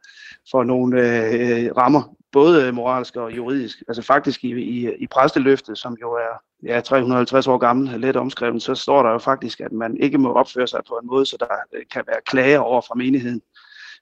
for 0.51 0.65
nogle 0.65 1.01
øh, 1.01 1.77
rammer, 1.77 2.03
både 2.35 2.73
moralsk 2.73 3.17
og 3.17 3.37
juridisk. 3.37 3.83
Altså 3.89 4.03
faktisk 4.03 4.45
i, 4.45 4.49
i, 4.49 4.95
i 4.95 5.07
præsteløftet, 5.07 5.79
som 5.79 5.97
jo 6.01 6.13
er 6.13 6.43
ja, 6.65 6.81
350 6.81 7.47
år 7.47 7.59
gammel, 7.59 8.01
let 8.01 8.17
omskrevet, 8.17 8.63
så 8.63 8.75
står 8.75 9.03
der 9.03 9.11
jo 9.11 9.19
faktisk, 9.19 9.61
at 9.61 9.73
man 9.73 9.97
ikke 9.97 10.19
må 10.19 10.33
opføre 10.33 10.67
sig 10.67 10.81
på 10.89 10.95
en 11.03 11.07
måde, 11.07 11.27
så 11.27 11.37
der 11.41 11.47
øh, 11.73 11.83
kan 11.93 12.03
være 12.07 12.17
klager 12.27 12.59
over 12.59 12.81
fra 12.81 12.95
menigheden. 12.95 13.43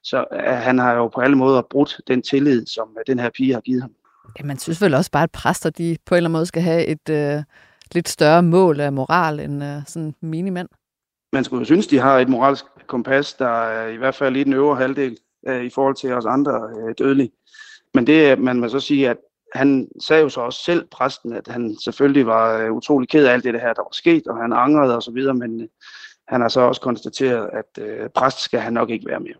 Så 0.03 0.25
uh, 0.31 0.39
han 0.39 0.79
har 0.79 0.93
jo 0.93 1.07
på 1.07 1.21
alle 1.21 1.37
måder 1.37 1.61
brudt 1.61 2.01
den 2.07 2.21
tillid, 2.21 2.65
som 2.65 2.97
den 3.07 3.19
her 3.19 3.29
pige 3.29 3.53
har 3.53 3.61
givet 3.61 3.81
ham. 3.81 3.91
Ja, 4.39 4.43
man 4.43 4.57
synes 4.57 4.81
vel 4.81 4.93
også 4.93 5.11
bare, 5.11 5.23
at 5.23 5.31
præster 5.31 5.69
de 5.69 5.97
på 6.05 6.15
en 6.15 6.17
eller 6.17 6.27
anden 6.27 6.37
måde 6.37 6.45
skal 6.45 6.61
have 6.61 6.85
et 6.85 7.37
uh, 7.37 7.43
lidt 7.91 8.09
større 8.09 8.43
mål 8.43 8.79
af 8.79 8.93
moral 8.93 9.39
end 9.39 9.63
uh, 9.63 9.69
sådan 9.87 10.15
minimand. 10.21 10.69
Man 11.33 11.43
skulle 11.43 11.61
jo 11.61 11.65
synes, 11.65 11.87
de 11.87 11.99
har 11.99 12.19
et 12.19 12.29
moralsk 12.29 12.65
kompas, 12.87 13.33
der 13.33 13.63
er 13.63 13.87
i 13.87 13.95
hvert 13.95 14.15
fald 14.15 14.35
i 14.35 14.43
den 14.43 14.53
øvre 14.53 14.75
halvdel 14.75 15.17
uh, 15.49 15.63
i 15.63 15.69
forhold 15.69 15.95
til 15.95 16.13
os 16.13 16.25
andre 16.25 16.69
uh, 16.83 16.91
dødelige. 16.97 17.31
Men 17.93 18.07
det, 18.07 18.39
man 18.39 18.59
må 18.59 18.67
så 18.67 18.79
sige, 18.79 19.09
at 19.09 19.17
han 19.53 19.87
sagde 19.99 20.21
jo 20.21 20.29
så 20.29 20.41
også 20.41 20.63
selv, 20.63 20.87
præsten, 20.91 21.33
at 21.33 21.47
han 21.47 21.77
selvfølgelig 21.83 22.25
var 22.25 22.57
øh, 22.57 22.71
utrolig 22.71 23.09
ked 23.09 23.25
af 23.25 23.33
alt 23.33 23.43
det 23.43 23.61
her, 23.61 23.73
der 23.73 23.81
var 23.81 23.93
sket, 23.93 24.27
og 24.27 24.37
han 24.37 24.53
angrede 24.53 24.95
og 24.95 25.03
så 25.03 25.11
videre, 25.11 25.33
men 25.33 25.61
øh, 25.61 25.67
han 26.27 26.41
har 26.41 26.47
så 26.47 26.61
også 26.61 26.81
konstateret, 26.81 27.49
at 27.53 27.83
øh, 27.83 28.09
præst 28.09 28.39
skal 28.39 28.59
han 28.59 28.73
nok 28.73 28.89
ikke 28.89 29.05
være 29.09 29.19
mere. 29.19 29.35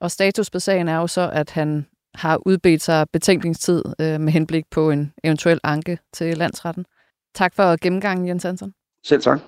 Og 0.00 0.10
status 0.10 0.50
på 0.50 0.58
sagen 0.58 0.88
er 0.88 0.96
jo 0.96 1.06
så, 1.06 1.30
at 1.32 1.50
han 1.50 1.86
har 2.14 2.40
udbedt 2.46 2.82
sig 2.82 3.06
betænkningstid 3.12 3.84
øh, 4.00 4.20
med 4.20 4.32
henblik 4.32 4.64
på 4.70 4.90
en 4.90 5.12
eventuel 5.24 5.60
anke 5.64 5.98
til 6.12 6.38
landsretten. 6.38 6.86
Tak 7.34 7.54
for 7.54 7.76
gennemgangen, 7.82 8.28
Jens 8.28 8.42
Hansen. 8.42 8.74
Selv 9.04 9.22
tak. 9.22 9.40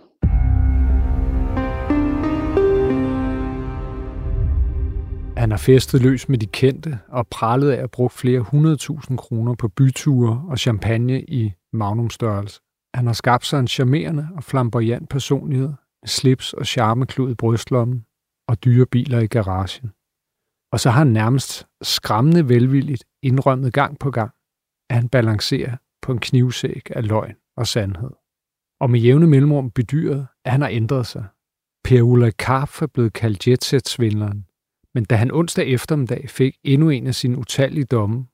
Han 5.37 5.51
har 5.51 5.59
festet 5.59 6.03
løs 6.03 6.29
med 6.29 6.39
de 6.39 6.47
kendte 6.47 6.99
og 7.09 7.27
prallet 7.29 7.71
af 7.71 7.83
at 7.83 7.91
bruge 7.91 8.11
flere 8.11 8.41
hundredtusind 8.41 9.19
kroner 9.19 9.55
på 9.55 9.69
byture 9.69 10.45
og 10.49 10.59
champagne 10.59 11.23
i 11.23 11.53
magnumstørrelse. 11.73 12.61
Han 12.95 13.07
har 13.07 13.13
skabt 13.13 13.47
sig 13.47 13.61
en 13.61 13.69
charmerende 13.69 14.29
og 14.37 14.45
flamboyant 14.45 15.09
personlighed, 15.09 15.73
slips 16.07 16.53
og 16.53 16.67
charmeklud 16.67 17.31
i 17.31 17.35
brystlommen 17.35 18.05
og 18.49 18.65
dyre 18.65 18.87
biler 18.87 19.21
i 19.21 19.27
garagen. 19.27 19.91
Og 20.73 20.81
så 20.81 20.91
har 20.91 20.99
han 20.99 21.13
nærmest 21.13 21.67
skræmmende 21.83 22.49
velvilligt 22.49 23.05
indrømmet 23.23 23.73
gang 23.73 23.99
på 23.99 24.11
gang, 24.11 24.31
at 24.91 24.97
han 24.97 25.09
balancerer 25.09 25.77
på 26.03 26.13
en 26.13 26.19
knivsæk 26.19 26.91
af 26.91 27.09
løgn 27.09 27.35
og 27.57 27.67
sandhed. 27.67 28.11
Og 28.81 28.91
med 28.91 29.01
jævne 29.01 29.27
mellemrum 29.27 29.71
bedyret, 29.71 30.27
at 30.45 30.53
han 30.53 30.61
har 30.61 30.69
ændret 30.69 31.07
sig. 31.07 31.25
Per 31.85 32.03
Ulla 32.03 32.31
Karp 32.31 32.83
er 32.83 32.87
blevet 32.87 33.13
kaldt 33.13 33.49
jetset-svindleren, 33.49 34.47
men 34.95 35.05
da 35.05 35.17
han 35.17 35.31
onsdag 35.33 35.67
eftermiddag 35.67 36.31
fik 36.31 36.57
endnu 36.65 36.91
en 36.91 37.07
af 37.07 37.15
sine 37.15 37.39
utallige 37.39 37.85
domme, 37.85 38.27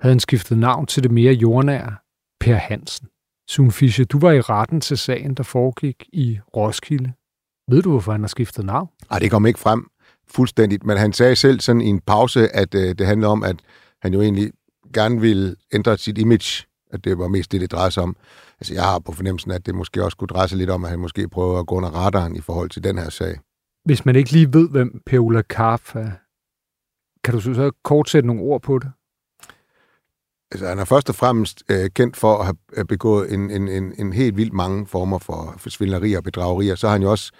havde 0.00 0.12
han 0.12 0.20
skiftet 0.20 0.58
navn 0.58 0.86
til 0.86 1.02
det 1.02 1.10
mere 1.10 1.32
jordnære 1.32 1.96
Per 2.40 2.54
Hansen. 2.54 3.08
Sune 3.48 3.72
Fischer, 3.72 4.04
du 4.04 4.18
var 4.18 4.32
i 4.32 4.40
retten 4.40 4.80
til 4.80 4.98
sagen, 4.98 5.34
der 5.34 5.42
foregik 5.42 6.08
i 6.12 6.38
Roskilde. 6.56 7.12
Ved 7.68 7.82
du, 7.82 7.90
hvorfor 7.90 8.12
han 8.12 8.20
har 8.20 8.28
skiftet 8.28 8.64
navn? 8.64 8.88
Nej, 9.10 9.18
det 9.18 9.30
kom 9.30 9.46
ikke 9.46 9.58
frem 9.58 9.90
fuldstændigt, 10.28 10.84
men 10.84 10.96
han 10.96 11.12
sagde 11.12 11.36
selv 11.36 11.60
sådan 11.60 11.80
i 11.80 11.86
en 11.86 12.00
pause, 12.00 12.56
at 12.56 12.74
øh, 12.74 12.94
det 12.98 13.06
handlede 13.06 13.30
om, 13.30 13.42
at 13.42 13.56
han 14.02 14.14
jo 14.14 14.20
egentlig 14.20 14.52
gerne 14.94 15.20
ville 15.20 15.56
ændre 15.72 15.98
sit 15.98 16.18
image, 16.18 16.66
at 16.92 17.04
det 17.04 17.18
var 17.18 17.28
mest 17.28 17.52
det, 17.52 17.60
det 17.60 17.72
drejede 17.72 17.90
sig 17.90 18.02
om. 18.02 18.16
Altså, 18.60 18.74
jeg 18.74 18.82
har 18.82 18.98
på 18.98 19.12
fornemmelsen, 19.12 19.50
at 19.50 19.66
det 19.66 19.74
måske 19.74 20.04
også 20.04 20.16
kunne 20.16 20.28
dreje 20.28 20.48
sig 20.48 20.58
lidt 20.58 20.70
om, 20.70 20.84
at 20.84 20.90
han 20.90 20.98
måske 20.98 21.28
prøver 21.28 21.60
at 21.60 21.66
gå 21.66 21.74
under 21.74 21.90
radaren 21.90 22.36
i 22.36 22.40
forhold 22.40 22.70
til 22.70 22.84
den 22.84 22.98
her 22.98 23.10
sag. 23.10 23.38
Hvis 23.84 24.04
man 24.04 24.16
ikke 24.16 24.32
lige 24.32 24.52
ved, 24.52 24.68
hvem 24.70 25.02
Per-Ola 25.06 25.42
Karp 25.42 25.96
er, 25.96 26.10
kan 27.24 27.34
du 27.34 27.40
så 27.40 27.72
kort 27.84 28.10
sætte 28.10 28.26
nogle 28.26 28.42
ord 28.42 28.62
på 28.62 28.78
det? 28.78 28.90
Altså, 30.52 30.68
han 30.68 30.78
er 30.78 30.84
først 30.84 31.08
og 31.08 31.14
fremmest 31.14 31.62
øh, 31.70 31.90
kendt 31.90 32.16
for 32.16 32.38
at 32.38 32.44
have 32.44 32.56
øh, 32.72 32.84
begået 32.84 33.32
en, 33.34 33.50
en, 33.50 33.68
en, 33.68 33.94
en 33.98 34.12
helt 34.12 34.36
vildt 34.36 34.52
mange 34.52 34.86
former 34.86 35.18
for, 35.18 35.68
svindlerier 35.68 36.18
og 36.18 36.24
bedragerier. 36.24 36.74
Så 36.74 36.86
har 36.86 36.92
han 36.92 37.02
jo 37.02 37.10
også 37.10 37.32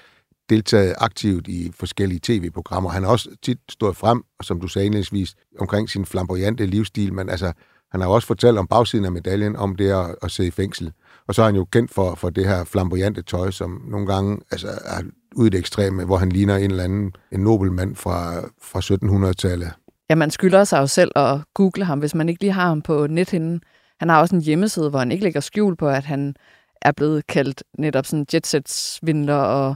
deltaget 0.50 0.94
aktivt 0.98 1.48
i 1.48 1.72
forskellige 1.74 2.20
tv-programmer. 2.22 2.90
Han 2.90 3.02
har 3.02 3.10
også 3.10 3.36
tit 3.42 3.58
stået 3.70 3.96
frem, 3.96 4.22
og 4.38 4.44
som 4.44 4.60
du 4.60 4.68
sagde 4.68 4.86
indledningsvis, 4.86 5.34
omkring 5.58 5.90
sin 5.90 6.06
flamboyante 6.06 6.66
livsstil, 6.66 7.12
men 7.14 7.28
altså, 7.28 7.52
han 7.92 8.00
har 8.00 8.08
også 8.08 8.26
fortalt 8.26 8.58
om 8.58 8.66
bagsiden 8.66 9.04
af 9.04 9.12
medaljen, 9.12 9.56
om 9.56 9.76
det 9.76 9.90
at, 9.90 10.14
at 10.22 10.30
sidde 10.30 10.48
i 10.48 10.50
fængsel. 10.50 10.92
Og 11.28 11.34
så 11.34 11.42
er 11.42 11.46
han 11.46 11.56
jo 11.56 11.64
kendt 11.64 11.94
for, 11.94 12.14
for 12.14 12.30
det 12.30 12.46
her 12.46 12.64
flamboyante 12.64 13.22
tøj, 13.22 13.50
som 13.50 13.82
nogle 13.88 14.06
gange 14.06 14.38
altså, 14.50 14.68
er 14.68 15.02
ude 15.36 15.46
i 15.46 15.50
det 15.50 15.58
ekstreme, 15.58 16.04
hvor 16.04 16.16
han 16.16 16.28
ligner 16.28 16.56
en 16.56 16.70
eller 16.70 16.84
anden 16.84 17.12
en 17.32 17.40
nobelmand 17.40 17.96
fra, 17.96 18.40
fra 18.62 18.80
1700-tallet. 18.80 19.72
Ja, 20.10 20.14
man 20.14 20.30
skylder 20.30 20.64
sig 20.64 20.78
jo 20.78 20.86
selv 20.86 21.10
at 21.16 21.38
google 21.54 21.84
ham, 21.84 21.98
hvis 21.98 22.14
man 22.14 22.28
ikke 22.28 22.40
lige 22.40 22.52
har 22.52 22.68
ham 22.68 22.82
på 22.82 23.06
nethinden. 23.06 23.60
Han 24.00 24.08
har 24.08 24.20
også 24.20 24.36
en 24.36 24.42
hjemmeside, 24.42 24.90
hvor 24.90 24.98
han 24.98 25.12
ikke 25.12 25.24
lægger 25.24 25.40
skjul 25.40 25.76
på, 25.76 25.88
at 25.88 26.04
han 26.04 26.34
er 26.82 26.92
blevet 26.92 27.26
kaldt 27.26 27.62
netop 27.78 28.06
sådan 28.06 28.26
jetset-svindler 28.34 29.34
og 29.34 29.74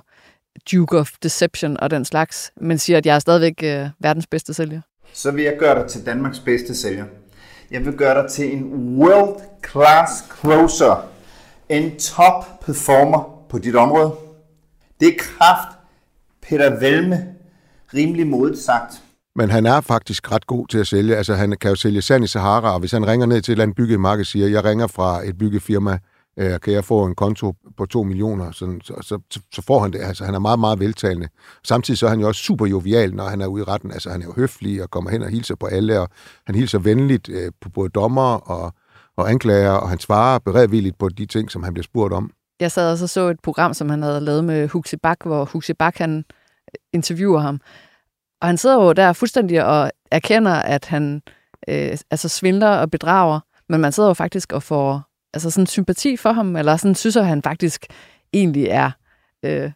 Duke 0.72 0.98
of 0.98 1.10
Deception 1.22 1.76
og 1.80 1.90
den 1.90 2.04
slags, 2.04 2.52
men 2.60 2.78
siger, 2.78 2.96
at 2.96 3.06
jeg 3.06 3.14
er 3.14 3.18
stadigvæk 3.18 3.62
øh, 3.62 3.88
verdens 4.00 4.26
bedste 4.26 4.54
sælger. 4.54 4.80
Så 5.12 5.30
vil 5.30 5.44
jeg 5.44 5.56
gøre 5.58 5.80
dig 5.80 5.88
til 5.90 6.06
Danmarks 6.06 6.40
bedste 6.40 6.74
sælger. 6.74 7.04
Jeg 7.70 7.84
vil 7.84 7.92
gøre 7.92 8.22
dig 8.22 8.30
til 8.30 8.56
en 8.56 8.98
world 8.98 9.40
class 9.70 10.12
closer. 10.40 11.06
En 11.68 11.98
top 11.98 12.60
performer 12.60 13.44
på 13.48 13.58
dit 13.58 13.76
område. 13.76 14.14
Det 15.00 15.08
er 15.08 15.12
kraft 15.18 15.78
Peter 16.42 16.80
Velme 16.80 17.26
rimelig 17.94 18.26
modigt 18.26 18.58
sagt. 18.58 19.02
Men 19.36 19.50
han 19.50 19.66
er 19.66 19.80
faktisk 19.80 20.32
ret 20.32 20.46
god 20.46 20.68
til 20.68 20.78
at 20.78 20.86
sælge. 20.86 21.16
Altså, 21.16 21.34
han 21.34 21.56
kan 21.60 21.70
jo 21.70 21.76
sælge 21.76 22.02
sand 22.02 22.24
i 22.24 22.26
Sahara, 22.26 22.74
og 22.74 22.80
hvis 22.80 22.92
han 22.92 23.06
ringer 23.06 23.26
ned 23.26 23.42
til 23.42 23.52
et 23.52 23.54
eller 23.54 23.62
andet 23.62 23.76
byggemarked 23.76 24.20
og 24.20 24.26
siger, 24.26 24.48
jeg 24.48 24.64
ringer 24.64 24.86
fra 24.86 25.22
et 25.24 25.38
byggefirma, 25.38 25.98
øh, 26.38 26.60
kan 26.60 26.72
jeg 26.72 26.84
få 26.84 27.04
en 27.04 27.14
konto 27.14 27.54
på 27.76 27.86
2 27.86 28.02
millioner, 28.02 28.50
så, 28.50 28.78
så, 28.82 28.94
så, 29.30 29.40
så 29.52 29.62
får 29.62 29.80
han 29.80 29.92
det. 29.92 30.00
Altså, 30.00 30.24
han 30.24 30.34
er 30.34 30.38
meget, 30.38 30.58
meget 30.58 30.80
veltalende. 30.80 31.28
Samtidig 31.64 31.98
så 31.98 32.06
er 32.06 32.10
han 32.10 32.20
jo 32.20 32.28
også 32.28 32.42
super 32.42 32.66
jovial, 32.66 33.14
når 33.14 33.24
han 33.24 33.40
er 33.40 33.46
ude 33.46 33.62
i 33.62 33.64
retten. 33.64 33.92
Altså, 33.92 34.10
han 34.10 34.22
er 34.22 34.26
jo 34.26 34.32
høflig 34.36 34.82
og 34.82 34.90
kommer 34.90 35.10
hen 35.10 35.22
og 35.22 35.30
hilser 35.30 35.54
på 35.54 35.66
alle, 35.66 36.00
og 36.00 36.08
han 36.46 36.54
hilser 36.54 36.78
venligt 36.78 37.28
øh, 37.28 37.52
på 37.60 37.68
både 37.68 37.88
dommer 37.88 38.50
og, 38.50 38.72
og 39.16 39.30
anklager, 39.30 39.70
og 39.70 39.88
han 39.88 39.98
svarer 39.98 40.38
beredvilligt 40.38 40.98
på 40.98 41.08
de 41.08 41.26
ting, 41.26 41.50
som 41.50 41.62
han 41.62 41.74
bliver 41.74 41.84
spurgt 41.84 42.12
om. 42.12 42.30
Jeg 42.60 42.72
sad 42.72 42.92
og 42.92 42.98
så, 42.98 43.06
så 43.06 43.28
et 43.28 43.40
program, 43.42 43.74
som 43.74 43.88
han 43.88 44.02
havde 44.02 44.20
lavet 44.20 44.44
med 44.44 44.68
Huxi 44.68 44.96
Bak, 44.96 45.18
hvor 45.24 45.44
Huxi 45.44 45.72
Bak 45.72 45.96
han 45.96 46.16
øh, 46.18 46.78
interviewer 46.92 47.40
ham. 47.40 47.60
Og 48.40 48.48
han 48.48 48.56
sidder 48.56 48.84
jo 48.84 48.92
der 48.92 49.12
fuldstændig 49.12 49.64
og 49.64 49.90
erkender, 50.10 50.54
at 50.54 50.84
han 50.84 51.22
øh, 51.68 51.98
altså 52.10 52.28
svindler 52.28 52.68
og 52.68 52.90
bedrager, 52.90 53.40
men 53.68 53.80
man 53.80 53.92
sidder 53.92 54.08
jo 54.08 54.14
faktisk 54.14 54.52
og 54.52 54.62
får 54.62 55.02
altså 55.36 55.50
sådan 55.50 55.66
sympati 55.66 56.16
for 56.16 56.32
ham, 56.32 56.56
eller 56.56 56.76
sådan 56.76 56.94
synes, 56.94 57.16
at 57.16 57.26
han 57.26 57.42
faktisk 57.42 57.86
egentlig 58.32 58.66
er, 58.66 58.90
øh, 59.44 59.70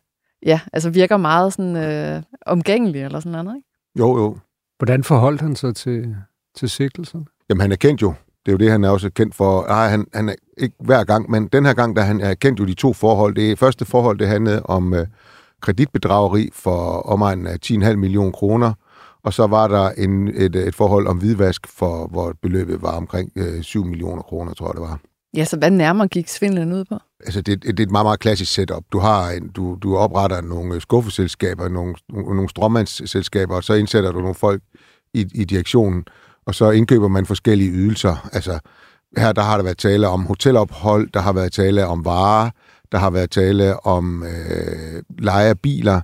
ja, 0.46 0.60
altså 0.72 0.90
virker 0.90 1.16
meget 1.16 1.52
sådan 1.52 1.76
øh, 1.76 2.22
omgængelig, 2.46 3.02
eller 3.02 3.20
sådan 3.20 3.44
noget, 3.44 3.56
ikke? 3.56 3.68
Jo, 3.98 4.18
jo. 4.18 4.38
Hvordan 4.78 5.04
forholdt 5.04 5.40
han 5.40 5.56
sig 5.56 5.76
til, 5.76 6.16
til 6.56 6.70
sigtelsen? 6.70 7.26
Jamen, 7.48 7.60
han 7.60 7.72
er 7.72 7.76
kendt 7.76 8.02
jo. 8.02 8.14
Det 8.46 8.48
er 8.48 8.52
jo 8.52 8.58
det, 8.58 8.70
han 8.70 8.84
er 8.84 8.90
også 8.90 9.10
kendt 9.10 9.34
for. 9.34 9.62
Ej, 9.62 9.88
han, 9.88 10.06
han 10.14 10.28
er 10.28 10.34
ikke 10.58 10.74
hver 10.80 11.04
gang, 11.04 11.30
men 11.30 11.48
den 11.48 11.66
her 11.66 11.74
gang, 11.74 11.96
da 11.96 12.00
han 12.00 12.20
er 12.20 12.34
kendt 12.34 12.60
jo 12.60 12.64
de 12.64 12.74
to 12.74 12.92
forhold. 12.92 13.34
Det 13.34 13.58
første 13.58 13.84
forhold, 13.84 14.18
det 14.18 14.28
handlede 14.28 14.62
om 14.62 14.94
øh, 14.94 15.06
kreditbedrageri 15.60 16.50
for 16.52 16.80
omegnen 17.06 17.46
af 17.46 17.56
10,5 17.66 17.94
millioner 17.94 18.30
kroner, 18.30 18.72
og 19.22 19.32
så 19.32 19.46
var 19.46 19.68
der 19.68 19.90
en, 19.90 20.28
et, 20.28 20.56
et 20.56 20.74
forhold 20.74 21.06
om 21.06 21.18
hvidvask, 21.18 21.66
for, 21.68 22.06
hvor 22.06 22.34
beløbet 22.42 22.82
var 22.82 22.96
omkring 22.96 23.32
øh, 23.36 23.62
7 23.62 23.84
millioner 23.84 24.22
kroner, 24.22 24.54
tror 24.54 24.66
jeg 24.66 24.74
det 24.74 24.82
var. 24.82 25.00
Ja, 25.36 25.44
så 25.44 25.56
hvad 25.56 25.70
nærmere 25.70 26.08
gik 26.08 26.28
svindlen 26.28 26.72
ud 26.72 26.84
på? 26.84 26.98
Altså, 27.24 27.40
det, 27.40 27.62
det 27.62 27.80
er 27.80 27.84
et 27.84 27.90
meget, 27.90 28.04
meget 28.04 28.20
klassisk 28.20 28.52
setup. 28.52 28.84
Du, 28.92 28.98
har 28.98 29.30
en, 29.30 29.48
du, 29.48 29.78
du 29.82 29.96
opretter 29.96 30.40
nogle 30.40 30.74
øh, 30.74 30.80
skuffeselskaber, 30.80 31.68
nogle, 31.68 31.94
nogle 32.08 32.48
strømmandsselskaber, 32.48 33.56
og 33.56 33.64
så 33.64 33.74
indsætter 33.74 34.12
du 34.12 34.18
nogle 34.18 34.34
folk 34.34 34.62
i, 35.14 35.26
i 35.34 35.44
direktionen, 35.44 36.04
og 36.46 36.54
så 36.54 36.70
indkøber 36.70 37.08
man 37.08 37.26
forskellige 37.26 37.70
ydelser. 37.70 38.28
Altså, 38.32 38.58
her 39.16 39.32
der 39.32 39.42
har 39.42 39.56
der 39.56 39.64
været 39.64 39.78
tale 39.78 40.08
om 40.08 40.26
hotelophold, 40.26 41.10
der 41.14 41.20
har 41.20 41.32
været 41.32 41.52
tale 41.52 41.86
om 41.86 42.04
varer, 42.04 42.50
der 42.92 42.98
har 42.98 43.10
været 43.10 43.30
tale 43.30 43.86
om 43.86 44.22
øh, 44.22 45.02
leje 45.18 45.48
af 45.48 45.58
biler, 45.58 46.00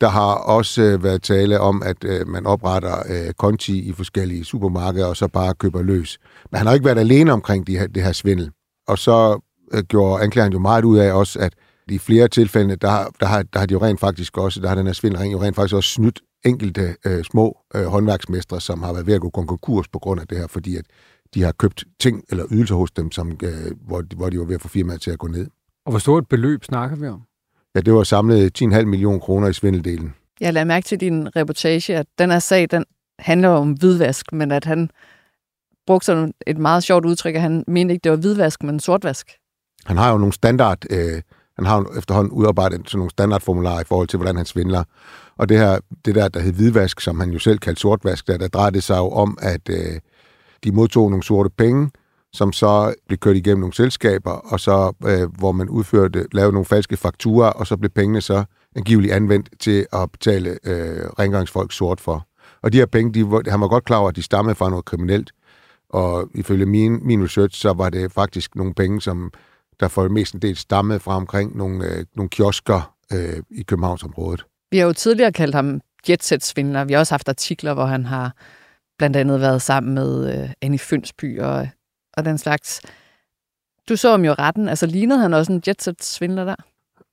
der 0.00 0.08
har 0.08 0.34
også 0.34 0.82
øh, 0.82 1.04
været 1.04 1.22
tale 1.22 1.60
om, 1.60 1.82
at 1.82 2.04
øh, 2.04 2.28
man 2.28 2.46
opretter 2.46 3.02
øh, 3.08 3.32
konti 3.32 3.88
i 3.88 3.92
forskellige 3.92 4.44
supermarkeder, 4.44 5.06
og 5.06 5.16
så 5.16 5.28
bare 5.28 5.54
køber 5.54 5.82
løs. 5.82 6.18
Men 6.50 6.58
han 6.58 6.66
har 6.66 6.74
ikke 6.74 6.86
været 6.86 6.98
alene 6.98 7.32
omkring 7.32 7.66
de 7.66 7.78
her, 7.78 7.86
det 7.86 8.02
her 8.02 8.12
svindel. 8.12 8.50
Og 8.90 8.98
så 8.98 9.40
øh, 9.72 9.82
gjorde 9.82 10.22
anklageren 10.22 10.52
jo 10.52 10.58
meget 10.58 10.84
ud 10.84 10.98
af 10.98 11.12
også, 11.12 11.38
at 11.38 11.54
i 11.88 11.98
flere 11.98 12.28
tilfælde, 12.28 12.76
der, 12.76 13.04
der, 13.20 13.26
har, 13.26 13.42
der 13.42 13.58
har 13.58 13.66
de 13.66 13.72
jo 13.72 13.82
rent 13.82 14.00
faktisk 14.00 14.38
også, 14.38 14.60
der 14.60 14.68
har 14.68 14.74
den 14.74 14.86
her 14.86 14.92
svindel 14.92 15.30
jo 15.30 15.42
rent 15.42 15.56
faktisk 15.56 15.74
også 15.74 15.90
snydt 15.90 16.20
enkelte 16.44 16.96
øh, 17.06 17.24
små 17.24 17.58
øh, 17.74 17.84
håndværksmestre, 17.84 18.60
som 18.60 18.82
har 18.82 18.92
været 18.92 19.06
ved 19.06 19.14
at 19.14 19.20
gå 19.20 19.30
konkurs 19.30 19.88
på 19.88 19.98
grund 19.98 20.20
af 20.20 20.26
det 20.26 20.38
her, 20.38 20.46
fordi 20.46 20.76
at 20.76 20.84
de 21.34 21.42
har 21.42 21.52
købt 21.52 21.84
ting 22.00 22.24
eller 22.30 22.44
ydelser 22.50 22.74
hos 22.74 22.90
dem, 22.90 23.12
som, 23.12 23.32
øh, 23.42 23.50
hvor, 23.86 24.04
hvor 24.16 24.30
de 24.30 24.38
var 24.38 24.44
ved 24.44 24.54
at 24.54 24.60
få 24.60 24.68
firmaet 24.68 25.00
til 25.00 25.10
at 25.10 25.18
gå 25.18 25.26
ned. 25.26 25.46
Og 25.86 25.92
hvor 25.92 25.98
stort 25.98 26.22
et 26.22 26.28
beløb 26.28 26.64
snakker 26.64 26.96
vi 26.96 27.06
om? 27.06 27.22
Ja, 27.74 27.80
det 27.80 27.94
var 27.94 28.02
samlet 28.02 28.62
10,5 28.62 28.84
millioner 28.84 29.18
kroner 29.18 29.48
i 29.48 29.52
svindeldelen. 29.52 30.14
Jeg 30.40 30.52
lader 30.52 30.64
mærke 30.64 30.84
til 30.84 31.00
din 31.00 31.36
reportage, 31.36 31.96
at 31.96 32.06
den 32.18 32.30
her 32.30 32.38
sag, 32.38 32.70
den 32.70 32.84
handler 33.18 33.48
om 33.48 33.72
hvidvask, 33.72 34.32
men 34.32 34.52
at 34.52 34.64
han 34.64 34.90
brugte 35.86 36.06
sådan 36.06 36.32
et 36.46 36.58
meget 36.58 36.82
sjovt 36.84 37.04
udtryk, 37.04 37.34
at 37.34 37.40
han 37.40 37.64
mente 37.66 37.94
ikke, 37.94 38.04
det 38.04 38.10
var 38.10 38.18
hvidvask, 38.18 38.62
men 38.62 38.80
sortvask. 38.80 39.30
Han 39.86 39.96
har 39.96 40.12
jo 40.12 40.18
nogle 40.18 40.32
standard, 40.32 40.78
øh, 40.90 41.22
han 41.56 41.66
har 41.66 41.76
jo 41.78 41.98
efterhånden 41.98 42.32
udarbejdet 42.32 42.80
sådan 42.86 42.98
nogle 42.98 43.10
standardformularer 43.10 43.80
i 43.80 43.84
forhold 43.84 44.08
til, 44.08 44.16
hvordan 44.16 44.36
han 44.36 44.46
svindler. 44.46 44.84
Og 45.36 45.48
det 45.48 45.58
her, 45.58 45.78
det 46.04 46.14
der, 46.14 46.28
der 46.28 46.40
hed 46.40 46.52
hvidvask, 46.52 47.00
som 47.00 47.20
han 47.20 47.30
jo 47.30 47.38
selv 47.38 47.58
kaldte 47.58 47.80
sortvask, 47.80 48.26
der, 48.26 48.38
der 48.38 48.48
drejede 48.48 48.74
det 48.74 48.82
sig 48.82 48.96
jo 48.96 49.10
om, 49.10 49.38
at 49.42 49.68
øh, 49.70 50.00
de 50.64 50.72
modtog 50.72 51.10
nogle 51.10 51.22
sorte 51.24 51.50
penge, 51.50 51.90
som 52.32 52.52
så 52.52 52.94
blev 53.06 53.18
kørt 53.18 53.36
igennem 53.36 53.60
nogle 53.60 53.74
selskaber, 53.74 54.30
og 54.30 54.60
så 54.60 54.92
øh, 55.06 55.38
hvor 55.38 55.52
man 55.52 55.68
udførte, 55.68 56.26
lavede 56.32 56.52
nogle 56.52 56.64
falske 56.64 56.96
fakturer, 56.96 57.50
og 57.50 57.66
så 57.66 57.76
blev 57.76 57.90
pengene 57.90 58.20
så 58.20 58.44
angiveligt 58.76 59.12
anvendt 59.12 59.48
til 59.60 59.86
at 59.92 60.10
betale 60.12 60.58
øh, 60.64 61.06
rengøringsfolk 61.18 61.72
sort 61.72 62.00
for. 62.00 62.26
Og 62.62 62.72
de 62.72 62.78
her 62.78 62.86
penge, 62.86 63.12
de, 63.12 63.50
han 63.50 63.60
var 63.60 63.68
godt 63.68 63.84
klar 63.84 63.96
over, 63.96 64.08
at 64.08 64.16
de 64.16 64.22
stammede 64.22 64.54
fra 64.54 64.70
noget 64.70 64.84
kriminelt, 64.84 65.30
og 65.90 66.28
ifølge 66.34 66.66
min, 66.66 67.06
min 67.06 67.24
research, 67.24 67.60
så 67.60 67.72
var 67.72 67.90
det 67.90 68.12
faktisk 68.12 68.56
nogle 68.56 68.74
penge, 68.74 69.00
som 69.00 69.32
der 69.80 69.88
for 69.88 70.02
det 70.02 70.10
meste 70.10 70.38
del 70.38 70.56
stammede 70.56 71.00
fra 71.00 71.16
omkring 71.16 71.56
nogle, 71.56 71.84
øh, 71.84 72.04
nogle 72.16 72.28
kiosker 72.28 72.94
øh, 73.12 73.42
i 73.50 73.62
Københavnsområdet. 73.62 74.44
Vi 74.70 74.78
har 74.78 74.86
jo 74.86 74.92
tidligere 74.92 75.32
kaldt 75.32 75.54
ham 75.54 75.80
jetset-svindler. 76.08 76.84
Vi 76.84 76.92
har 76.92 77.00
også 77.00 77.14
haft 77.14 77.28
artikler, 77.28 77.74
hvor 77.74 77.84
han 77.84 78.04
har 78.04 78.32
blandt 78.98 79.16
andet 79.16 79.40
været 79.40 79.62
sammen 79.62 79.94
med 79.94 80.42
øh, 80.42 80.50
Annie 80.62 80.78
Fønsby 80.78 81.40
og, 81.40 81.68
og 82.16 82.24
den 82.24 82.38
slags. 82.38 82.80
Du 83.88 83.96
så 83.96 84.10
ham 84.10 84.24
jo 84.24 84.32
retten. 84.32 84.68
Altså 84.68 84.86
lignede 84.86 85.20
han 85.20 85.34
også 85.34 85.52
en 85.52 85.62
jetset-svindler 85.66 86.44
der? 86.44 86.56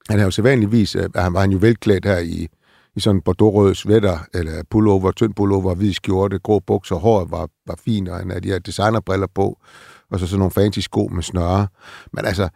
Han 0.10 0.20
er 0.20 0.24
jo 0.24 0.32
sædvanligvis, 0.32 0.96
øh, 0.96 1.10
han 1.16 1.34
var 1.34 1.40
han 1.40 1.52
jo 1.52 1.58
velklædt 1.62 2.06
her 2.06 2.18
i, 2.18 2.48
i 2.98 3.00
sådan 3.00 3.16
en 3.18 3.22
bordeaux 3.22 3.77
sweater, 3.77 4.18
eller 4.34 4.63
pullover, 4.70 5.12
tynd 5.12 5.34
pullover, 5.34 5.75
hvid 5.75 5.94
skjorte, 5.94 6.39
grå 6.39 6.60
bukser, 6.60 6.96
håret 6.96 7.32
var, 7.32 7.50
var 7.68 7.80
fint, 7.86 8.10
og 8.10 8.18
han 8.18 8.30
havde 8.30 8.42
de 8.42 8.48
her 8.48 8.60
designerbriller 8.60 9.27
på, 9.36 9.58
og 10.12 10.20
så 10.20 10.27
sådan 10.27 10.39
nogle 10.39 10.51
fancy 10.51 10.80
sko 10.80 11.10
med 11.12 11.24
snøre. 11.24 11.68
Men 12.13 12.25
altså, 12.25 12.50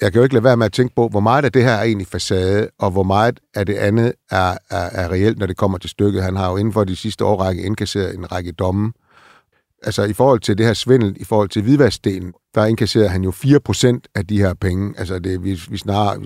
jeg 0.00 0.12
kan 0.12 0.18
jo 0.18 0.22
ikke 0.22 0.34
lade 0.34 0.44
være 0.44 0.56
med 0.56 0.66
at 0.66 0.72
tænke 0.72 0.94
på, 0.94 1.08
hvor 1.08 1.20
meget 1.20 1.44
af 1.44 1.52
det 1.52 1.62
her 1.64 1.72
er 1.72 1.82
egentlig 1.82 2.06
facade, 2.06 2.68
og 2.78 2.90
hvor 2.90 3.02
meget 3.02 3.40
af 3.54 3.66
det 3.66 3.74
andet 3.74 4.12
er, 4.30 4.56
er, 4.70 4.88
er 4.92 5.12
reelt, 5.12 5.38
når 5.38 5.46
det 5.46 5.56
kommer 5.56 5.78
til 5.78 5.90
stykket. 5.90 6.22
Han 6.22 6.36
har 6.36 6.50
jo 6.50 6.56
inden 6.56 6.72
for 6.72 6.84
de 6.84 6.96
sidste 6.96 7.24
årrække 7.24 7.62
indkasseret 7.62 8.14
en 8.14 8.32
række 8.32 8.52
domme, 8.52 8.92
altså 9.82 10.02
i 10.02 10.12
forhold 10.12 10.40
til 10.40 10.58
det 10.58 10.66
her 10.66 10.74
svindel, 10.74 11.16
i 11.20 11.24
forhold 11.24 11.48
til 11.48 11.62
hvidvaskdelen, 11.62 12.32
der 12.54 12.64
indkasserede 12.64 13.08
han 13.08 13.24
jo 13.24 13.30
4% 13.30 13.98
af 14.14 14.26
de 14.26 14.38
her 14.38 14.54
penge. 14.54 14.94
Altså 14.98 15.18
det, 15.18 15.44
vi, 15.44 15.60
vi 15.70 15.76
snarere, 15.76 16.22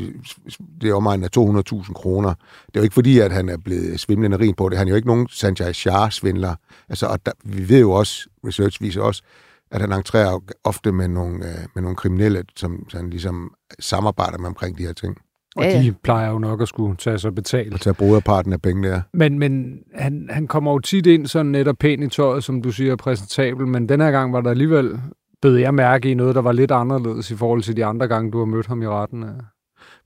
det 0.80 0.90
er 0.90 0.94
omegnen 0.94 1.25
af 1.25 1.28
200.000 1.38 1.92
kroner. 1.92 2.34
Det 2.66 2.76
er 2.76 2.80
jo 2.80 2.82
ikke 2.82 2.94
fordi, 2.94 3.18
at 3.18 3.32
han 3.32 3.49
er 3.49 3.56
blevet 3.56 4.00
svimlende 4.00 4.38
rig 4.38 4.56
på 4.56 4.68
det. 4.68 4.78
Han 4.78 4.87
er 4.87 4.90
jo 4.90 4.96
ikke 4.96 5.08
nogen 5.08 5.28
Sanjay 5.30 5.73
Shah-svindler. 5.73 6.54
Altså, 6.88 7.06
og 7.06 7.26
der, 7.26 7.32
vi 7.44 7.68
ved 7.68 7.80
jo 7.80 7.90
også, 7.90 8.28
research 8.46 8.82
viser 8.82 9.02
også, 9.02 9.23
at 9.70 9.80
han 9.80 9.92
entrerer 9.92 10.40
ofte 10.64 10.92
med 10.92 11.08
nogle, 11.08 11.49
øh, 11.49 11.66
med 11.75 11.82
nogle 11.82 11.96
kriminelle, 11.96 12.44
som 12.56 12.87
han 12.92 13.11
ligesom 13.11 13.54
samarbejder 13.80 14.38
med 14.38 14.46
omkring 14.46 14.78
de 14.78 14.82
her 14.82 14.92
ting. 14.92 15.16
Og 15.56 15.64
ja, 15.64 15.70
ja. 15.70 15.82
de 15.82 15.94
plejer 16.02 16.30
jo 16.30 16.38
nok 16.38 16.62
at 16.62 16.68
skulle 16.68 16.96
tage 16.96 17.18
sig 17.18 17.34
betalt. 17.34 17.75
Og 17.75 17.80
tage 17.80 17.94
brugerparten 17.94 18.52
af 18.52 18.62
pengene, 18.62 18.88
ja. 18.88 19.02
Men, 19.12 19.38
men 19.38 19.78
han, 19.94 20.28
han 20.30 20.46
kommer 20.46 20.73
jo 20.73 20.78
tit 20.78 21.06
ind 21.06 21.26
sådan 21.26 21.46
netop 21.46 21.76
pænt 21.80 22.04
i 22.04 22.08
tøjet, 22.08 22.44
som 22.44 22.62
du 22.62 22.70
siger, 22.70 22.96
præsentabel, 22.96 23.66
men 23.66 23.88
den 23.88 24.00
her 24.00 24.11
gang 24.11 24.32
var 24.32 24.40
der 24.40 24.50
alligevel, 24.50 25.00
bed 25.42 25.56
jeg 25.56 25.75
mærke 25.75 26.11
i 26.11 26.14
noget, 26.14 26.34
der 26.34 26.42
var 26.42 26.52
lidt 26.52 26.70
anderledes 26.70 27.30
i 27.30 27.37
forhold 27.37 27.62
til 27.62 27.76
de 27.76 27.84
andre 27.84 28.08
gange, 28.08 28.30
du 28.30 28.38
har 28.38 28.44
mødt 28.44 28.66
ham 28.66 28.82
i 28.82 28.87
retten. 28.87 29.23
Ja. 29.23 29.28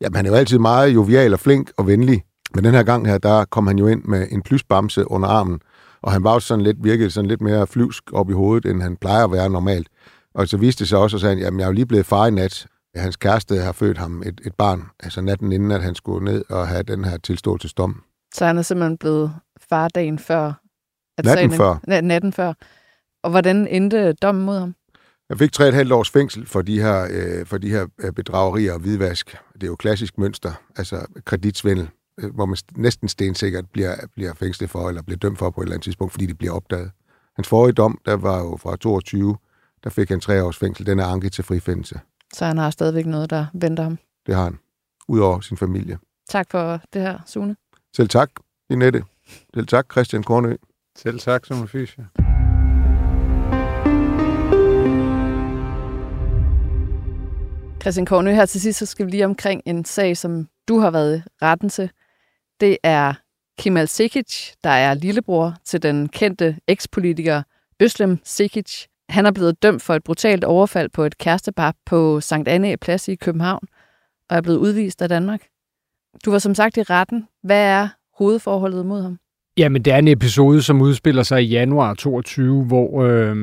Jamen, 0.00 0.16
han 0.16 0.26
er 0.26 0.30
jo 0.30 0.36
altid 0.36 0.58
meget 0.58 0.94
jovial 0.94 1.32
og 1.32 1.40
flink 1.40 1.70
og 1.76 1.86
venlig. 1.86 2.22
Men 2.54 2.64
den 2.64 2.74
her 2.74 2.82
gang 2.82 3.06
her, 3.06 3.18
der 3.18 3.44
kom 3.44 3.66
han 3.66 3.78
jo 3.78 3.86
ind 3.86 4.04
med 4.04 4.26
en 4.30 4.42
plysbamse 4.42 5.10
under 5.10 5.28
armen, 5.28 5.60
og 6.02 6.12
han 6.12 6.24
var 6.24 6.32
jo 6.32 6.40
sådan 6.40 6.64
lidt, 6.64 6.76
virkede 6.80 7.10
sådan 7.10 7.28
lidt 7.28 7.40
mere 7.40 7.66
flyvsk 7.66 8.02
op 8.12 8.30
i 8.30 8.32
hovedet, 8.32 8.70
end 8.70 8.82
han 8.82 8.96
plejer 8.96 9.24
at 9.24 9.32
være 9.32 9.50
normalt. 9.50 9.88
Og 10.34 10.48
så 10.48 10.56
viste 10.56 10.80
det 10.80 10.88
sig 10.88 10.98
også, 10.98 11.16
at 11.16 11.22
han, 11.22 11.38
jamen, 11.38 11.60
jeg 11.60 11.64
er 11.64 11.68
jo 11.68 11.74
lige 11.74 11.86
blevet 11.86 12.06
far 12.06 12.26
i 12.26 12.30
nat. 12.30 12.66
Hans 12.98 13.16
kæreste 13.16 13.56
har 13.56 13.72
født 13.72 13.98
ham 13.98 14.22
et, 14.26 14.40
et 14.44 14.54
barn, 14.54 14.84
altså 15.00 15.20
natten 15.20 15.52
inden, 15.52 15.70
at 15.70 15.82
han 15.82 15.94
skulle 15.94 16.24
ned 16.24 16.44
og 16.48 16.68
have 16.68 16.82
den 16.82 17.04
her 17.04 17.16
tilståelsesdom. 17.16 18.02
Så 18.34 18.46
han 18.46 18.58
er 18.58 18.62
simpelthen 18.62 18.98
blevet 18.98 19.34
far 19.68 19.88
dagen 19.88 20.18
før? 20.18 20.52
At 21.18 21.24
natten 21.24 21.50
sagen, 21.50 21.56
før. 21.56 22.00
Natten 22.00 22.32
før. 22.32 22.52
Og 23.22 23.30
hvordan 23.30 23.66
endte 23.66 24.12
dommen 24.12 24.44
mod 24.44 24.58
ham? 24.58 24.74
Jeg 25.28 25.38
fik 25.38 25.52
tre 25.52 25.68
et 25.68 25.74
halvt 25.74 25.92
års 25.92 26.10
fængsel 26.10 26.46
for 26.46 26.62
de 26.62 26.80
her, 26.80 27.08
øh, 27.10 27.46
for 27.46 27.58
de 27.58 27.70
her 27.70 27.86
øh, 27.98 28.12
bedragerier 28.12 28.72
og 28.72 28.80
hvidvask. 28.80 29.36
Det 29.54 29.62
er 29.62 29.66
jo 29.66 29.76
klassisk 29.76 30.18
mønster, 30.18 30.52
altså 30.76 31.06
kreditsvindel, 31.24 31.88
øh, 32.18 32.34
hvor 32.34 32.46
man 32.46 32.56
næsten 32.76 33.08
stensikkert 33.08 33.64
bliver, 33.72 33.96
bliver 34.14 34.34
fængslet 34.34 34.70
for, 34.70 34.88
eller 34.88 35.02
bliver 35.02 35.18
dømt 35.18 35.38
for 35.38 35.50
på 35.50 35.60
et 35.60 35.64
eller 35.64 35.74
andet 35.74 35.84
tidspunkt, 35.84 36.12
fordi 36.12 36.26
det 36.26 36.38
bliver 36.38 36.52
opdaget. 36.52 36.90
Hans 37.36 37.48
forrige 37.48 37.72
dom, 37.72 37.98
der 38.06 38.16
var 38.16 38.38
jo 38.38 38.56
fra 38.56 38.76
22, 38.76 39.36
der 39.84 39.90
fik 39.90 40.08
han 40.08 40.20
tre 40.20 40.44
års 40.44 40.56
fængsel. 40.56 40.86
Den 40.86 40.98
er 40.98 41.06
anket 41.06 41.32
til 41.32 41.44
frifindelse. 41.44 42.00
Så 42.32 42.44
han 42.44 42.58
har 42.58 42.70
stadigvæk 42.70 43.06
noget, 43.06 43.30
der 43.30 43.46
venter 43.54 43.82
ham? 43.82 43.98
Det 44.26 44.34
har 44.34 44.44
han. 44.44 44.58
Udover 45.08 45.40
sin 45.40 45.56
familie. 45.56 45.98
Tak 46.28 46.50
for 46.50 46.80
det 46.92 47.02
her, 47.02 47.18
Sune. 47.26 47.56
Selv 47.96 48.08
tak, 48.08 48.30
Linette. 48.70 49.04
Selv 49.54 49.66
tak, 49.66 49.92
Christian 49.92 50.22
Kornø. 50.22 50.56
Selv 50.96 51.18
tak, 51.20 51.46
Sune 51.46 51.68
Fischer. 51.68 52.04
Christian 57.80 58.06
Kornø, 58.06 58.32
her 58.32 58.46
til 58.46 58.60
sidst, 58.60 58.78
så 58.78 58.86
skal 58.86 59.06
vi 59.06 59.10
lige 59.10 59.24
omkring 59.24 59.62
en 59.66 59.84
sag, 59.84 60.16
som 60.16 60.48
du 60.68 60.78
har 60.78 60.90
været 60.90 61.22
retten 61.42 61.68
til. 61.68 61.90
Det 62.60 62.78
er 62.82 63.14
Kemal 63.58 63.88
Sekic, 63.88 64.52
der 64.64 64.70
er 64.70 64.94
lillebror 64.94 65.54
til 65.64 65.82
den 65.82 66.08
kendte 66.08 66.58
ekspolitiker 66.66 67.42
Øslem 67.80 68.18
Sekic. 68.24 68.86
Han 69.08 69.26
er 69.26 69.32
blevet 69.32 69.62
dømt 69.62 69.82
for 69.82 69.94
et 69.94 70.04
brutalt 70.04 70.44
overfald 70.44 70.90
på 70.90 71.04
et 71.04 71.18
kærestepar 71.18 71.74
på 71.86 72.20
Sankt 72.20 72.48
Anne 72.48 72.76
Plads 72.76 73.08
i 73.08 73.14
København, 73.14 73.66
og 74.30 74.36
er 74.36 74.40
blevet 74.40 74.58
udvist 74.58 75.02
af 75.02 75.08
Danmark. 75.08 75.40
Du 76.24 76.30
var 76.30 76.38
som 76.38 76.54
sagt 76.54 76.76
i 76.76 76.82
retten. 76.82 77.26
Hvad 77.42 77.62
er 77.62 77.88
hovedforholdet 78.18 78.86
mod 78.86 79.02
ham? 79.02 79.18
Jamen, 79.56 79.82
det 79.82 79.92
er 79.92 79.98
en 79.98 80.08
episode, 80.08 80.62
som 80.62 80.80
udspiller 80.80 81.22
sig 81.22 81.42
i 81.42 81.46
januar 81.46 81.94
22, 81.94 82.64
hvor 82.64 83.02
øh, 83.02 83.36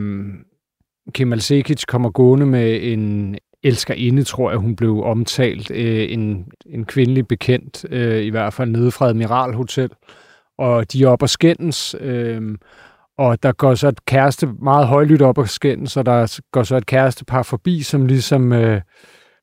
Kemal 1.14 1.42
Sekic 1.42 1.86
kommer 1.88 2.10
gående 2.10 2.46
med 2.46 2.80
en 2.82 3.38
elskerinde, 3.64 4.24
tror 4.24 4.50
jeg, 4.50 4.60
hun 4.60 4.76
blev 4.76 5.04
omtalt. 5.04 5.72
Øh, 5.72 6.12
en, 6.12 6.46
en 6.66 6.86
kvindelig 6.86 7.28
bekendt, 7.28 7.86
øh, 7.90 8.24
i 8.24 8.30
hvert 8.30 8.54
fald 8.54 8.70
nede 8.70 8.92
fra 8.92 9.08
Admiral 9.10 9.54
Hotel. 9.54 9.90
Og 10.58 10.94
de 10.94 11.04
er 11.04 11.08
op 11.08 11.22
og 11.22 11.30
skændes, 11.30 11.96
øh, 12.00 12.42
og 13.18 13.44
der 13.44 13.52
går 13.52 13.76
så 13.76 13.88
et 13.88 14.06
kæreste 14.06 14.48
meget 14.62 14.88
højlydt 14.88 15.22
op 15.22 15.38
og 15.38 15.50
skændes, 15.50 15.98
og 15.98 16.06
der 16.06 16.40
går 16.52 16.64
så 16.64 16.76
et 16.76 16.86
kærestepar 16.86 17.44
forbi, 17.44 17.82
som 17.82 18.06
ligesom 18.06 18.54
øh, 18.54 18.82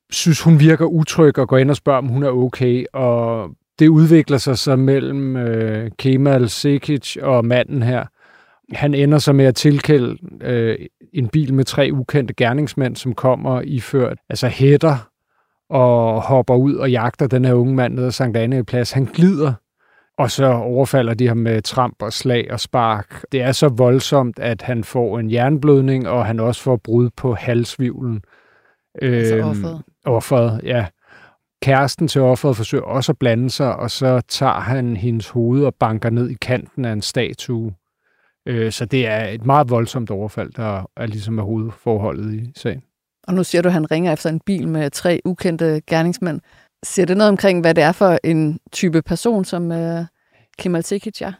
synes, 0.09 0.41
hun 0.41 0.59
virker 0.59 0.85
utryg, 0.85 1.39
og 1.39 1.47
går 1.47 1.57
ind 1.57 1.69
og 1.69 1.75
spørger, 1.75 1.97
om 1.97 2.07
hun 2.07 2.23
er 2.23 2.29
okay. 2.29 2.85
Og 2.93 3.49
det 3.79 3.87
udvikler 3.87 4.37
sig 4.37 4.57
så 4.57 4.75
mellem 4.75 5.37
øh, 5.37 5.91
Kemal 5.99 6.49
Sekic 6.49 7.17
og 7.21 7.45
manden 7.45 7.83
her. 7.83 8.05
Han 8.73 8.93
ender 8.93 9.17
så 9.17 9.33
med 9.33 9.45
at 9.45 9.55
tilkælde 9.55 10.17
øh, 10.41 10.77
en 11.13 11.27
bil 11.27 11.53
med 11.53 11.65
tre 11.65 11.89
ukendte 11.93 12.33
gerningsmænd, 12.33 12.95
som 12.95 13.13
kommer 13.13 13.61
iført 13.61 14.17
altså 14.29 14.47
hætter 14.47 15.09
og 15.69 16.21
hopper 16.21 16.55
ud 16.55 16.75
og 16.75 16.91
jagter 16.91 17.27
den 17.27 17.45
her 17.45 17.53
unge 17.53 17.75
mand 17.75 17.93
ned 17.93 18.05
ad 18.05 18.11
Sankt 18.11 18.37
Anne 18.37 18.63
Plads. 18.63 18.91
Han 18.91 19.05
glider, 19.05 19.53
og 20.17 20.31
så 20.31 20.45
overfalder 20.45 21.13
de 21.13 21.27
ham 21.27 21.37
med 21.37 21.61
tramp 21.61 22.01
og 22.01 22.13
slag 22.13 22.51
og 22.51 22.59
spark. 22.59 23.25
Det 23.31 23.41
er 23.41 23.51
så 23.51 23.67
voldsomt, 23.67 24.39
at 24.39 24.61
han 24.61 24.83
får 24.83 25.19
en 25.19 25.31
jernblødning, 25.31 26.07
og 26.07 26.25
han 26.25 26.39
også 26.39 26.61
får 26.61 26.75
brud 26.75 27.09
på 27.09 27.33
halsvivlen. 27.33 28.23
Altså 29.01 29.35
øhm, 29.35 29.49
offeret? 29.49 29.81
Offeret, 30.05 30.61
ja. 30.63 30.85
Kæresten 31.61 32.07
til 32.07 32.21
offeret 32.21 32.57
forsøger 32.57 32.83
også 32.83 33.11
at 33.11 33.17
blande 33.17 33.49
sig, 33.49 33.75
og 33.75 33.91
så 33.91 34.21
tager 34.27 34.59
han 34.59 34.97
hendes 34.97 35.29
hoved 35.29 35.65
og 35.65 35.75
banker 35.75 36.09
ned 36.09 36.29
i 36.29 36.37
kanten 36.41 36.85
af 36.85 36.91
en 36.91 37.01
statue. 37.01 37.73
Øh, 38.45 38.71
så 38.71 38.85
det 38.85 39.07
er 39.07 39.25
et 39.25 39.45
meget 39.45 39.69
voldsomt 39.69 40.09
overfald, 40.09 40.51
der 40.51 40.89
er 40.97 41.05
ligesom 41.05 41.37
er 41.37 41.43
hovedforholdet 41.43 42.33
i 42.33 42.51
sagen. 42.55 42.83
Og 43.27 43.33
nu 43.33 43.43
siger 43.43 43.61
du, 43.61 43.69
at 43.69 43.73
han 43.73 43.91
ringer 43.91 44.13
efter 44.13 44.29
en 44.29 44.39
bil 44.39 44.67
med 44.67 44.91
tre 44.91 45.21
ukendte 45.25 45.81
gerningsmænd. 45.87 46.41
Siger 46.83 47.05
det 47.05 47.17
noget 47.17 47.29
omkring, 47.29 47.61
hvad 47.61 47.73
det 47.73 47.83
er 47.83 47.91
for 47.91 48.19
en 48.23 48.59
type 48.71 49.01
person, 49.01 49.45
som 49.45 49.71
uh, 49.71 50.05
Kemal 50.57 50.83
Tekic 50.83 51.21
er? 51.21 51.31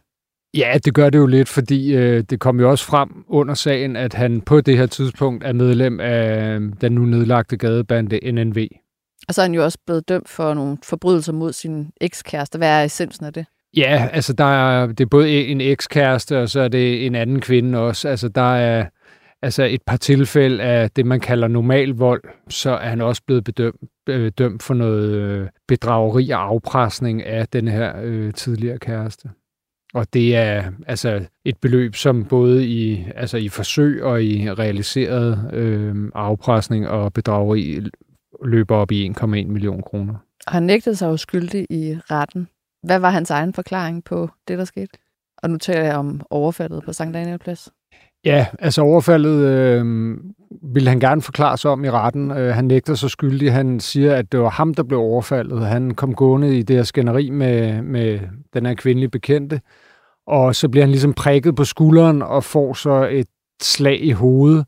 Ja, 0.58 0.78
det 0.86 0.94
gør 0.94 1.10
det 1.10 1.18
jo 1.18 1.26
lidt, 1.26 1.50
fordi 1.50 1.96
øh, 1.96 2.24
det 2.30 2.40
kom 2.40 2.60
jo 2.60 2.70
også 2.70 2.86
frem 2.86 3.10
under 3.28 3.54
sagen, 3.54 3.96
at 3.96 4.14
han 4.14 4.42
på 4.42 4.62
det 4.62 4.78
her 4.78 4.86
tidspunkt 4.86 5.44
er 5.44 5.54
medlem 5.54 6.00
af 6.00 6.60
den 6.82 6.92
nu 6.92 7.02
nedlagte 7.02 7.58
gadebande 7.58 8.32
NNV. 8.32 8.68
Og 9.28 9.34
så 9.34 9.42
er 9.42 9.46
han 9.46 9.54
jo 9.54 9.64
også 9.64 9.78
blevet 9.86 10.10
dømt 10.10 10.30
for 10.30 10.54
nogle 10.54 10.78
forbrydelser 10.84 11.34
mod 11.34 11.54
sin 11.54 11.92
ekskæreste. 12.02 12.58
Hvad 12.58 12.70
er 12.70 12.84
essensen 12.84 13.26
af 13.26 13.34
det? 13.34 13.46
Ja, 13.78 14.10
altså 14.12 14.34
der 14.34 14.44
er, 14.44 14.88
det 14.88 15.00
er 15.00 15.06
både 15.06 15.46
en 15.46 15.62
ekskæreste, 15.62 16.40
og 16.40 16.50
så 16.50 16.60
er 16.62 16.68
det 16.68 17.06
en 17.06 17.16
anden 17.16 17.42
kvinde 17.42 17.80
også. 17.80 18.08
Altså 18.08 18.28
der 18.28 18.56
er 18.56 18.86
altså 19.44 19.64
et 19.64 19.82
par 19.82 19.98
tilfælde 19.98 20.64
af 20.64 20.92
det, 20.92 21.06
man 21.06 21.20
kalder 21.20 21.48
normal 21.48 21.90
vold, 21.90 22.24
så 22.50 22.70
er 22.70 22.90
han 22.90 23.02
også 23.02 23.22
blevet 23.28 23.44
bedømt, 23.44 23.82
øh, 24.10 24.32
dømt 24.38 24.64
for 24.64 24.74
noget 24.74 25.10
øh, 25.10 25.48
bedrageri 25.68 26.30
og 26.30 26.42
afpresning 26.42 27.24
af 27.24 27.48
den 27.48 27.68
her 27.68 27.94
øh, 28.02 28.34
tidligere 28.34 28.80
kæreste. 28.80 29.30
Og 29.94 30.14
det 30.14 30.36
er 30.36 30.72
altså 30.88 31.26
et 31.46 31.58
beløb, 31.58 31.96
som 31.96 32.26
både 32.26 32.68
i, 32.68 33.06
altså 33.16 33.38
i 33.38 33.50
forsøg 33.50 34.04
og 34.04 34.24
i 34.24 34.52
realiseret 34.52 35.54
øh, 35.54 35.96
afpresning 36.16 36.88
og 36.88 37.14
bedrageri 37.14 37.80
løber 38.44 38.76
op 38.76 38.92
i 38.92 39.10
1,1 39.10 39.26
million 39.26 39.82
kroner. 39.82 40.16
Han 40.48 40.64
nægtede 40.64 40.96
sig 40.96 41.08
jo 41.08 41.18
skyldig 41.18 41.68
i 41.70 41.98
retten. 42.12 42.48
Hvad 42.84 43.00
var 43.00 43.10
hans 43.10 43.30
egen 43.30 43.54
forklaring 43.54 44.04
på 44.04 44.30
det, 44.48 44.58
der 44.58 44.66
skete? 44.66 44.98
Og 45.38 45.50
nu 45.50 45.58
taler 45.58 45.84
jeg 45.84 45.96
om 45.96 46.22
overfaldet 46.30 46.84
på 46.84 46.94
Sankt 46.94 47.14
Daniel 47.14 47.40
Plads. 47.40 47.70
Ja, 48.26 48.46
altså 48.60 48.82
overfaldet 48.82 49.46
øh, 49.46 49.86
ville 50.62 50.90
han 50.90 51.00
gerne 51.00 51.22
forklare 51.22 51.58
sig 51.58 51.72
om 51.72 51.86
i 51.86 51.90
retten. 51.90 52.32
Øh, 52.32 52.54
han 52.54 52.66
nægter 52.66 52.96
sig 52.96 53.10
skyldig. 53.10 53.54
Han 53.54 53.80
siger, 53.80 54.16
at 54.16 54.32
det 54.32 54.40
var 54.40 54.50
ham, 54.50 54.74
der 54.74 54.84
blev 54.84 55.00
overfaldet. 55.00 55.66
Han 55.66 55.92
kom 55.92 56.16
gående 56.16 56.58
i 56.58 56.62
det 56.62 56.76
her 56.76 56.84
skænderi 56.84 57.30
med, 57.30 57.82
med 57.82 58.20
den 58.54 58.66
her 58.66 58.74
kvindelige 58.74 59.10
bekendte, 59.10 59.62
og 60.28 60.56
så 60.56 60.70
bliver 60.70 60.84
han 60.84 60.92
ligesom 60.92 61.14
prikket 61.14 61.56
på 61.56 61.64
skulderen 61.64 62.22
og 62.22 62.44
får 62.44 62.74
så 62.74 63.08
et 63.12 63.28
slag 63.62 64.04
i 64.04 64.12
hovedet, 64.12 64.66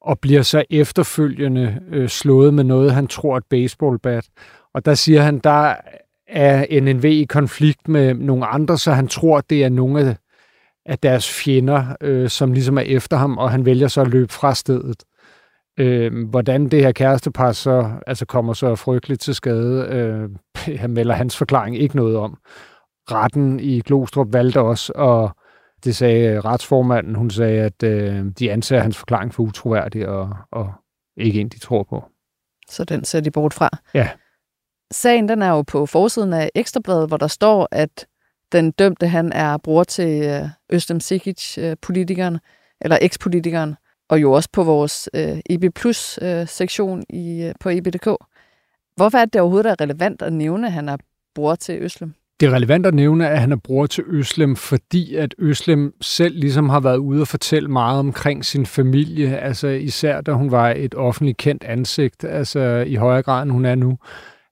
og 0.00 0.18
bliver 0.18 0.42
så 0.42 0.64
efterfølgende 0.70 1.80
øh, 1.92 2.08
slået 2.08 2.54
med 2.54 2.64
noget, 2.64 2.92
han 2.92 3.06
tror 3.06 3.32
er 3.32 3.36
et 3.36 3.44
baseballbat. 3.50 4.28
Og 4.74 4.84
der 4.84 4.94
siger 4.94 5.22
han, 5.22 5.38
der 5.38 5.74
er 6.28 6.80
NNV 6.80 7.04
i 7.04 7.24
konflikt 7.24 7.88
med 7.88 8.14
nogle 8.14 8.46
andre, 8.46 8.78
så 8.78 8.92
han 8.92 9.08
tror, 9.08 9.40
det 9.40 9.64
er 9.64 9.68
nogle 9.68 10.00
af 10.00 10.16
af 10.86 10.98
deres 10.98 11.30
fjender, 11.30 11.96
øh, 12.00 12.28
som 12.28 12.52
ligesom 12.52 12.78
er 12.78 12.82
efter 12.82 13.16
ham, 13.16 13.38
og 13.38 13.50
han 13.50 13.64
vælger 13.64 13.88
så 13.88 14.00
at 14.00 14.08
løbe 14.08 14.32
fra 14.32 14.54
stedet. 14.54 15.04
Øh, 15.78 16.28
hvordan 16.28 16.68
det 16.68 16.82
her 16.82 16.92
kærestepar 16.92 17.52
så 17.52 17.90
altså 18.06 18.26
kommer 18.26 18.52
så 18.52 18.74
frygteligt 18.74 19.20
til 19.20 19.34
skade, 19.34 19.86
øh, 19.90 20.30
han 20.82 20.90
melder 20.90 21.14
hans 21.14 21.36
forklaring 21.36 21.78
ikke 21.78 21.96
noget 21.96 22.16
om. 22.16 22.38
Retten 23.10 23.60
i 23.60 23.80
Glostrup 23.80 24.32
valgte 24.32 24.60
også, 24.60 24.92
og 24.94 25.36
det 25.84 25.96
sagde 25.96 26.40
retsformanden, 26.40 27.14
hun 27.14 27.30
sagde, 27.30 27.60
at 27.60 27.82
øh, 27.82 28.24
de 28.38 28.52
anser 28.52 28.78
hans 28.78 28.96
forklaring 28.96 29.34
for 29.34 29.42
utroværdig, 29.42 30.08
og, 30.08 30.36
og 30.52 30.72
ikke 31.16 31.40
en, 31.40 31.48
de 31.48 31.58
tror 31.58 31.82
på. 31.82 32.04
Så 32.70 32.84
den 32.84 33.04
ser 33.04 33.20
de 33.20 33.30
bort 33.30 33.54
fra? 33.54 33.70
Ja. 33.94 34.10
Sagen 34.92 35.28
den 35.28 35.42
er 35.42 35.50
jo 35.50 35.62
på 35.62 35.86
forsiden 35.86 36.32
af 36.32 36.50
Ekstrabladet, 36.54 37.08
hvor 37.08 37.16
der 37.16 37.26
står, 37.26 37.68
at 37.70 38.06
den 38.52 38.70
dømte, 38.70 39.06
han 39.08 39.32
er 39.32 39.56
bror 39.56 39.84
til 39.84 40.22
øh, 40.24 40.48
Østem 40.72 41.00
Sikic, 41.00 41.58
øh, 41.58 41.76
politikeren, 41.82 42.38
eller 42.80 42.98
ekspolitikeren. 43.00 43.76
og 44.08 44.20
jo 44.20 44.32
også 44.32 44.48
på 44.52 44.62
vores 44.64 45.08
øh, 45.14 45.38
EB 45.50 45.74
Plus 45.74 46.18
øh, 46.22 46.48
sektion 46.48 47.04
i, 47.10 47.42
øh, 47.42 47.54
på 47.60 47.68
EB.dk. 47.68 48.08
Hvorfor 48.96 49.18
er 49.18 49.24
det 49.24 49.40
overhovedet 49.40 49.70
er 49.70 49.80
relevant 49.80 50.22
at 50.22 50.32
nævne, 50.32 50.66
at 50.66 50.72
han 50.72 50.88
er 50.88 50.96
bror 51.34 51.54
til 51.54 51.82
Øslem? 51.82 52.14
Det 52.40 52.46
er 52.46 52.50
relevant 52.50 52.86
at 52.86 52.94
nævne, 52.94 53.28
at 53.28 53.40
han 53.40 53.52
er 53.52 53.56
bror 53.56 53.86
til 53.86 54.04
Øslem, 54.06 54.56
fordi 54.56 55.14
at 55.14 55.34
Øslem 55.38 55.94
selv 56.00 56.38
ligesom 56.38 56.68
har 56.68 56.80
været 56.80 56.96
ude 56.96 57.20
og 57.20 57.28
fortælle 57.28 57.68
meget 57.68 57.98
omkring 57.98 58.44
sin 58.44 58.66
familie, 58.66 59.38
altså 59.38 59.68
især 59.68 60.20
da 60.20 60.32
hun 60.32 60.50
var 60.50 60.70
et 60.70 60.94
offentligt 60.94 61.38
kendt 61.38 61.64
ansigt, 61.64 62.24
altså 62.24 62.84
i 62.86 62.94
højere 62.94 63.22
grad 63.22 63.42
end 63.42 63.50
hun 63.50 63.64
er 63.64 63.74
nu. 63.74 63.98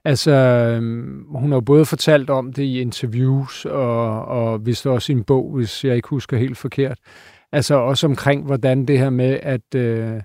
Altså, 0.04 0.30
øhm, 0.30 1.24
hun 1.34 1.52
har 1.52 1.60
både 1.60 1.84
fortalt 1.84 2.30
om 2.30 2.52
det 2.52 2.62
i 2.62 2.80
interviews, 2.80 3.64
og, 3.64 4.24
og 4.24 4.66
vist 4.66 4.86
også 4.86 5.12
i 5.12 5.16
en 5.16 5.24
bog, 5.24 5.54
hvis 5.54 5.84
jeg 5.84 5.96
ikke 5.96 6.08
husker 6.08 6.36
helt 6.36 6.58
forkert. 6.58 6.98
Altså 7.52 7.74
også 7.74 8.06
omkring, 8.06 8.44
hvordan 8.44 8.86
det 8.86 8.98
her 8.98 9.10
med, 9.10 9.38
at 9.42 9.74
øh, 9.74 10.20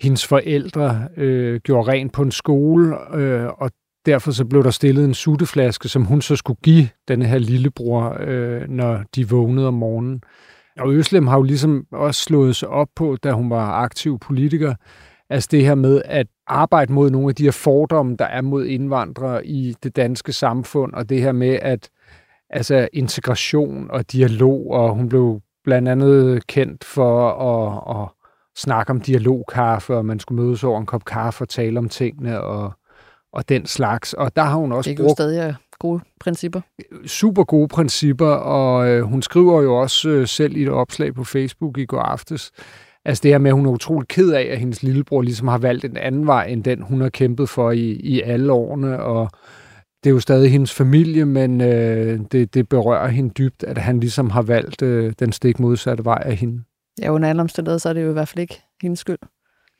hendes 0.00 0.26
forældre 0.26 1.08
øh, 1.16 1.60
gjorde 1.60 1.92
rent 1.92 2.12
på 2.12 2.22
en 2.22 2.30
skole, 2.30 3.14
øh, 3.16 3.46
og 3.46 3.70
derfor 4.06 4.30
så 4.30 4.44
blev 4.44 4.64
der 4.64 4.70
stillet 4.70 5.04
en 5.04 5.14
sutteflaske, 5.14 5.88
som 5.88 6.04
hun 6.04 6.22
så 6.22 6.36
skulle 6.36 6.60
give 6.62 6.88
denne 7.08 7.24
her 7.24 7.38
lillebror, 7.38 8.16
øh, 8.20 8.68
når 8.68 9.04
de 9.14 9.28
vågnede 9.28 9.68
om 9.68 9.74
morgenen. 9.74 10.22
Og 10.78 10.92
Øslem 10.92 11.26
har 11.26 11.36
jo 11.36 11.42
ligesom 11.42 11.86
også 11.92 12.22
slået 12.24 12.56
sig 12.56 12.68
op 12.68 12.88
på, 12.96 13.16
da 13.22 13.32
hun 13.32 13.50
var 13.50 13.70
aktiv 13.72 14.18
politiker, 14.18 14.74
altså 15.30 15.48
det 15.50 15.66
her 15.66 15.74
med 15.74 16.02
at 16.04 16.26
arbejde 16.46 16.92
mod 16.92 17.10
nogle 17.10 17.28
af 17.28 17.34
de 17.34 17.44
her 17.44 17.50
fordomme, 17.50 18.16
der 18.16 18.24
er 18.24 18.40
mod 18.40 18.66
indvandrere 18.66 19.46
i 19.46 19.74
det 19.82 19.96
danske 19.96 20.32
samfund, 20.32 20.92
og 20.94 21.08
det 21.08 21.20
her 21.20 21.32
med 21.32 21.58
at 21.62 21.90
altså 22.50 22.88
integration 22.92 23.90
og 23.90 24.12
dialog, 24.12 24.70
og 24.70 24.94
hun 24.94 25.08
blev 25.08 25.40
blandt 25.64 25.88
andet 25.88 26.46
kendt 26.46 26.84
for 26.84 27.30
at, 27.30 28.02
at 28.02 28.08
snakke 28.56 28.90
om 28.90 29.00
dialogkaffe, 29.00 29.96
og 29.96 30.06
man 30.06 30.20
skulle 30.20 30.42
mødes 30.42 30.64
over 30.64 30.80
en 30.80 30.86
kop 30.86 31.04
kaffe 31.04 31.44
og 31.44 31.48
tale 31.48 31.78
om 31.78 31.88
tingene 31.88 32.40
og, 32.40 32.72
og 33.32 33.48
den 33.48 33.66
slags. 33.66 34.12
Og 34.12 34.36
der 34.36 34.42
har 34.42 34.56
hun 34.56 34.72
også 34.72 34.90
det 34.90 35.00
er 35.00 35.04
jo 35.04 35.14
stadig 35.14 35.54
gode 35.78 36.00
principper. 36.20 36.60
Super 37.06 37.44
gode 37.44 37.68
principper, 37.68 38.30
og 38.30 38.88
øh, 38.88 39.02
hun 39.02 39.22
skriver 39.22 39.62
jo 39.62 39.80
også 39.80 40.08
øh, 40.08 40.28
selv 40.28 40.56
i 40.56 40.62
et 40.62 40.68
opslag 40.68 41.14
på 41.14 41.24
Facebook 41.24 41.78
i 41.78 41.86
går 41.86 42.00
aftes, 42.00 42.50
altså 43.04 43.20
det 43.22 43.30
her 43.30 43.38
med, 43.38 43.50
at 43.50 43.54
hun 43.54 43.66
er 43.66 43.70
utrolig 43.70 44.08
ked 44.08 44.32
af, 44.32 44.48
at 44.50 44.58
hendes 44.58 44.82
lillebror 44.82 45.22
ligesom 45.22 45.48
har 45.48 45.58
valgt 45.58 45.84
en 45.84 45.96
anden 45.96 46.26
vej, 46.26 46.44
end 46.46 46.64
den 46.64 46.82
hun 46.82 47.00
har 47.00 47.08
kæmpet 47.08 47.48
for 47.48 47.70
i, 47.70 47.90
i 47.90 48.20
alle 48.20 48.52
årene, 48.52 49.02
og 49.02 49.30
det 50.04 50.10
er 50.10 50.14
jo 50.14 50.20
stadig 50.20 50.52
hendes 50.52 50.74
familie, 50.74 51.24
men 51.24 51.60
øh, 51.60 52.20
det, 52.32 52.54
det 52.54 52.68
berører 52.68 53.08
hende 53.08 53.30
dybt, 53.30 53.64
at 53.64 53.78
han 53.78 54.00
ligesom 54.00 54.30
har 54.30 54.42
valgt 54.42 54.82
øh, 54.82 55.12
den 55.18 55.32
stik 55.32 55.58
modsatte 55.58 56.04
vej 56.04 56.22
af 56.24 56.36
hende. 56.36 56.62
Ja, 57.02 57.10
under 57.10 57.28
alle 57.28 57.42
omstændigheder, 57.42 57.78
så 57.78 57.88
er 57.88 57.92
det 57.92 58.02
jo 58.02 58.10
i 58.10 58.12
hvert 58.12 58.28
fald 58.28 58.40
ikke 58.40 58.62
hendes 58.82 58.98
skyld. 58.98 59.18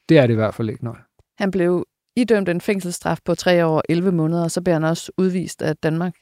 Det 0.08 0.18
er 0.18 0.26
det 0.26 0.34
i 0.34 0.36
hvert 0.36 0.54
fald 0.54 0.70
ikke, 0.70 0.84
nej. 0.84 0.96
Han 1.38 1.50
blev 1.50 1.86
idømt 2.16 2.48
en 2.48 2.60
fængselsstraf 2.60 3.18
på 3.24 3.34
3 3.34 3.66
år 3.66 3.76
og 3.76 3.82
11 3.88 4.12
måneder, 4.12 4.44
og 4.44 4.50
så 4.50 4.62
bliver 4.62 4.74
han 4.74 4.84
også 4.84 5.12
udvist 5.18 5.62
af 5.62 5.76
Danmark. 5.76 6.14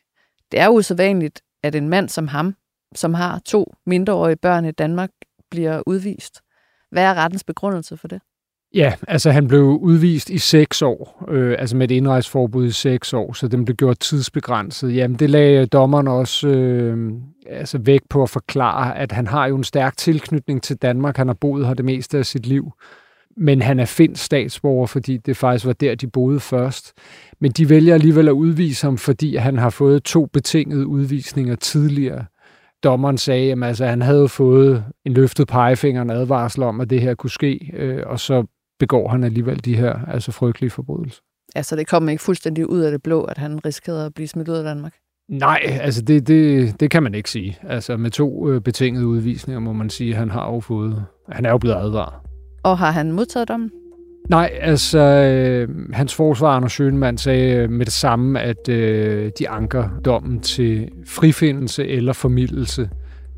Det 0.53 0.61
er 0.61 0.69
usædvanligt, 0.69 1.41
at 1.63 1.75
en 1.75 1.89
mand 1.89 2.09
som 2.09 2.29
ham, 2.29 2.55
som 2.95 3.15
har 3.15 3.41
to 3.45 3.75
mindreårige 3.87 4.37
børn 4.37 4.65
i 4.65 4.71
Danmark, 4.71 5.11
bliver 5.51 5.83
udvist. 5.87 6.41
Hvad 6.93 7.05
er 7.05 7.15
rettens 7.15 7.45
begrundelse 7.45 7.97
for 7.97 8.09
det? 8.09 8.21
Ja, 8.75 8.93
altså 9.09 9.31
han 9.31 9.49
blev 9.49 9.63
udvist 9.63 10.31
i 10.31 10.39
seks 10.39 10.83
år, 10.83 11.25
øh, 11.29 11.57
altså 11.59 11.77
med 11.77 11.91
et 11.91 11.95
indrejsforbud 11.95 12.67
i 12.67 12.71
seks 12.71 13.13
år, 13.13 13.33
så 13.33 13.49
den 13.49 13.65
blev 13.65 13.77
gjort 13.77 13.99
tidsbegrænset. 13.99 14.97
Jamen 14.97 15.19
det 15.19 15.31
lagde 15.31 15.61
øh, 15.61 15.67
dommeren 15.73 16.09
også 16.09 16.49
øh, 16.49 17.13
altså 17.47 17.79
væk 17.79 18.01
på 18.11 18.23
at 18.23 18.31
forklare, 18.31 18.99
at 18.99 19.13
han 19.13 19.27
har 19.27 19.47
jo 19.47 19.57
en 19.57 19.65
stærk 19.65 19.97
tilknytning 19.97 20.63
til 20.63 20.77
Danmark. 20.77 21.17
Han 21.17 21.27
har 21.27 21.35
boet 21.35 21.67
her 21.67 21.75
det 21.75 21.85
meste 21.85 22.19
af 22.19 22.27
sit 22.27 22.47
liv. 22.47 22.73
Men 23.37 23.63
han 23.63 23.81
er 23.81 23.85
finsk 23.85 24.25
statsborger, 24.25 24.87
fordi 24.87 25.17
det 25.17 25.37
faktisk 25.37 25.67
var 25.67 25.73
der, 25.73 25.95
de 25.95 26.07
boede 26.07 26.41
først. 26.41 26.93
Men 27.41 27.51
de 27.51 27.69
vælger 27.69 27.95
alligevel 27.95 28.29
at 28.29 28.33
udvise 28.33 28.87
ham, 28.87 28.99
fordi 28.99 29.37
han 29.37 29.59
har 29.59 29.71
fået 29.71 30.05
to 30.05 30.27
betingede 30.27 30.87
udvisninger 30.87 31.57
tidligere. 31.57 32.25
Dommeren 32.85 33.19
sagde, 33.19 33.53
at 33.53 33.63
altså, 33.63 33.87
han 33.87 34.03
havde 34.03 34.29
fået 34.29 34.85
en 35.05 35.13
løftet 35.13 35.49
pegefinger, 35.49 36.03
en 36.03 36.11
advarsel 36.11 36.63
om, 36.63 36.81
at 36.81 36.91
det 36.91 37.01
her 37.01 37.15
kunne 37.15 37.31
ske, 37.31 37.71
øh, 37.77 38.03
og 38.07 38.21
så 38.21 38.45
begår 38.79 39.09
han 39.09 39.25
alligevel 39.25 39.65
de 39.65 39.77
her 39.77 40.07
altså 40.09 40.33
frygtelige 40.33 40.71
forbrydelser. 40.71 41.21
Altså 41.55 41.77
det 41.77 41.87
kom 41.87 42.09
ikke 42.09 42.23
fuldstændig 42.23 42.71
ud 42.71 42.81
af 42.81 42.91
det 42.91 43.03
blå, 43.03 43.23
at 43.23 43.39
han 43.39 43.67
riskerede 43.67 44.07
at 44.07 44.15
blive 44.15 44.29
smidt 44.29 44.49
ud 44.49 44.55
af 44.55 44.65
Danmark? 44.65 44.95
Nej, 45.29 45.61
altså 45.81 46.03
det, 46.03 46.29
det, 46.29 46.81
det 46.81 46.91
kan 46.91 47.03
man 47.03 47.15
ikke 47.15 47.31
sige. 47.31 47.59
Altså 47.63 47.97
med 47.97 48.11
to 48.11 48.49
øh, 48.49 48.61
betingede 48.61 49.07
udvisninger 49.07 49.61
må 49.61 49.73
man 49.73 49.91
sige, 49.91 50.11
at 50.11 50.17
han 50.17 50.31
har 50.31 50.53
jo 50.53 50.61
fået, 50.61 51.05
han 51.29 51.47
er 51.47 51.51
jo 51.51 51.59
blevet 51.59 51.77
advaret. 51.77 52.15
Og 52.63 52.79
har 52.79 52.91
han 52.91 53.13
modtaget 53.13 53.49
dommen? 53.49 53.71
Nej, 54.33 54.51
altså 54.61 54.99
øh, 54.99 55.69
hans 55.93 56.15
forsvar, 56.15 56.57
Anders 56.57 56.73
Schønemann, 56.73 57.19
sagde 57.19 57.57
øh, 57.57 57.71
med 57.71 57.87
det 57.87 57.95
samme, 57.95 58.41
at 58.41 58.69
øh, 58.69 59.31
de 59.39 59.49
anker 59.49 59.89
dommen 60.05 60.41
til 60.41 60.89
frifindelse 61.07 61.89
eller 61.89 62.13
formidelse. 62.13 62.91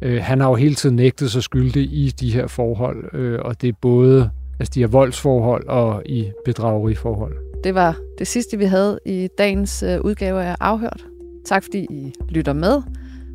Øh, 0.03 0.23
han 0.23 0.41
har 0.41 0.49
jo 0.49 0.55
hele 0.55 0.75
tiden 0.75 0.97
nægtet 0.97 1.31
sig 1.31 1.43
skyldig 1.43 1.83
i 1.83 2.15
de 2.21 2.33
her 2.33 2.47
forhold, 2.47 3.15
øh, 3.15 3.39
og 3.43 3.63
det 3.63 3.69
er 3.69 3.73
både 3.83 4.31
altså 4.61 4.73
de 4.75 4.81
her 4.81 4.87
voldsforhold 4.87 5.67
og 5.69 6.03
i 6.07 6.31
bedrageriforhold. 6.45 7.37
Det 7.65 7.75
var 7.75 7.97
det 8.19 8.27
sidste, 8.27 8.59
vi 8.59 8.65
havde 8.65 8.99
i 9.07 9.29
dagens 9.39 9.83
øh, 9.83 10.01
udgave 10.01 10.43
af 10.43 10.57
Afhørt. 10.61 11.05
Tak 11.47 11.65
fordi 11.65 11.87
I 11.91 12.13
lytter 12.29 12.53
med, 12.53 12.83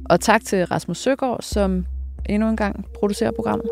og 0.09 0.19
tak 0.19 0.41
til 0.45 0.65
Rasmus 0.65 0.97
Søgaard, 0.97 1.39
som 1.41 1.85
endnu 2.29 2.49
en 2.49 2.57
gang 2.57 2.85
producerer 2.99 3.31
programmet. 3.31 3.69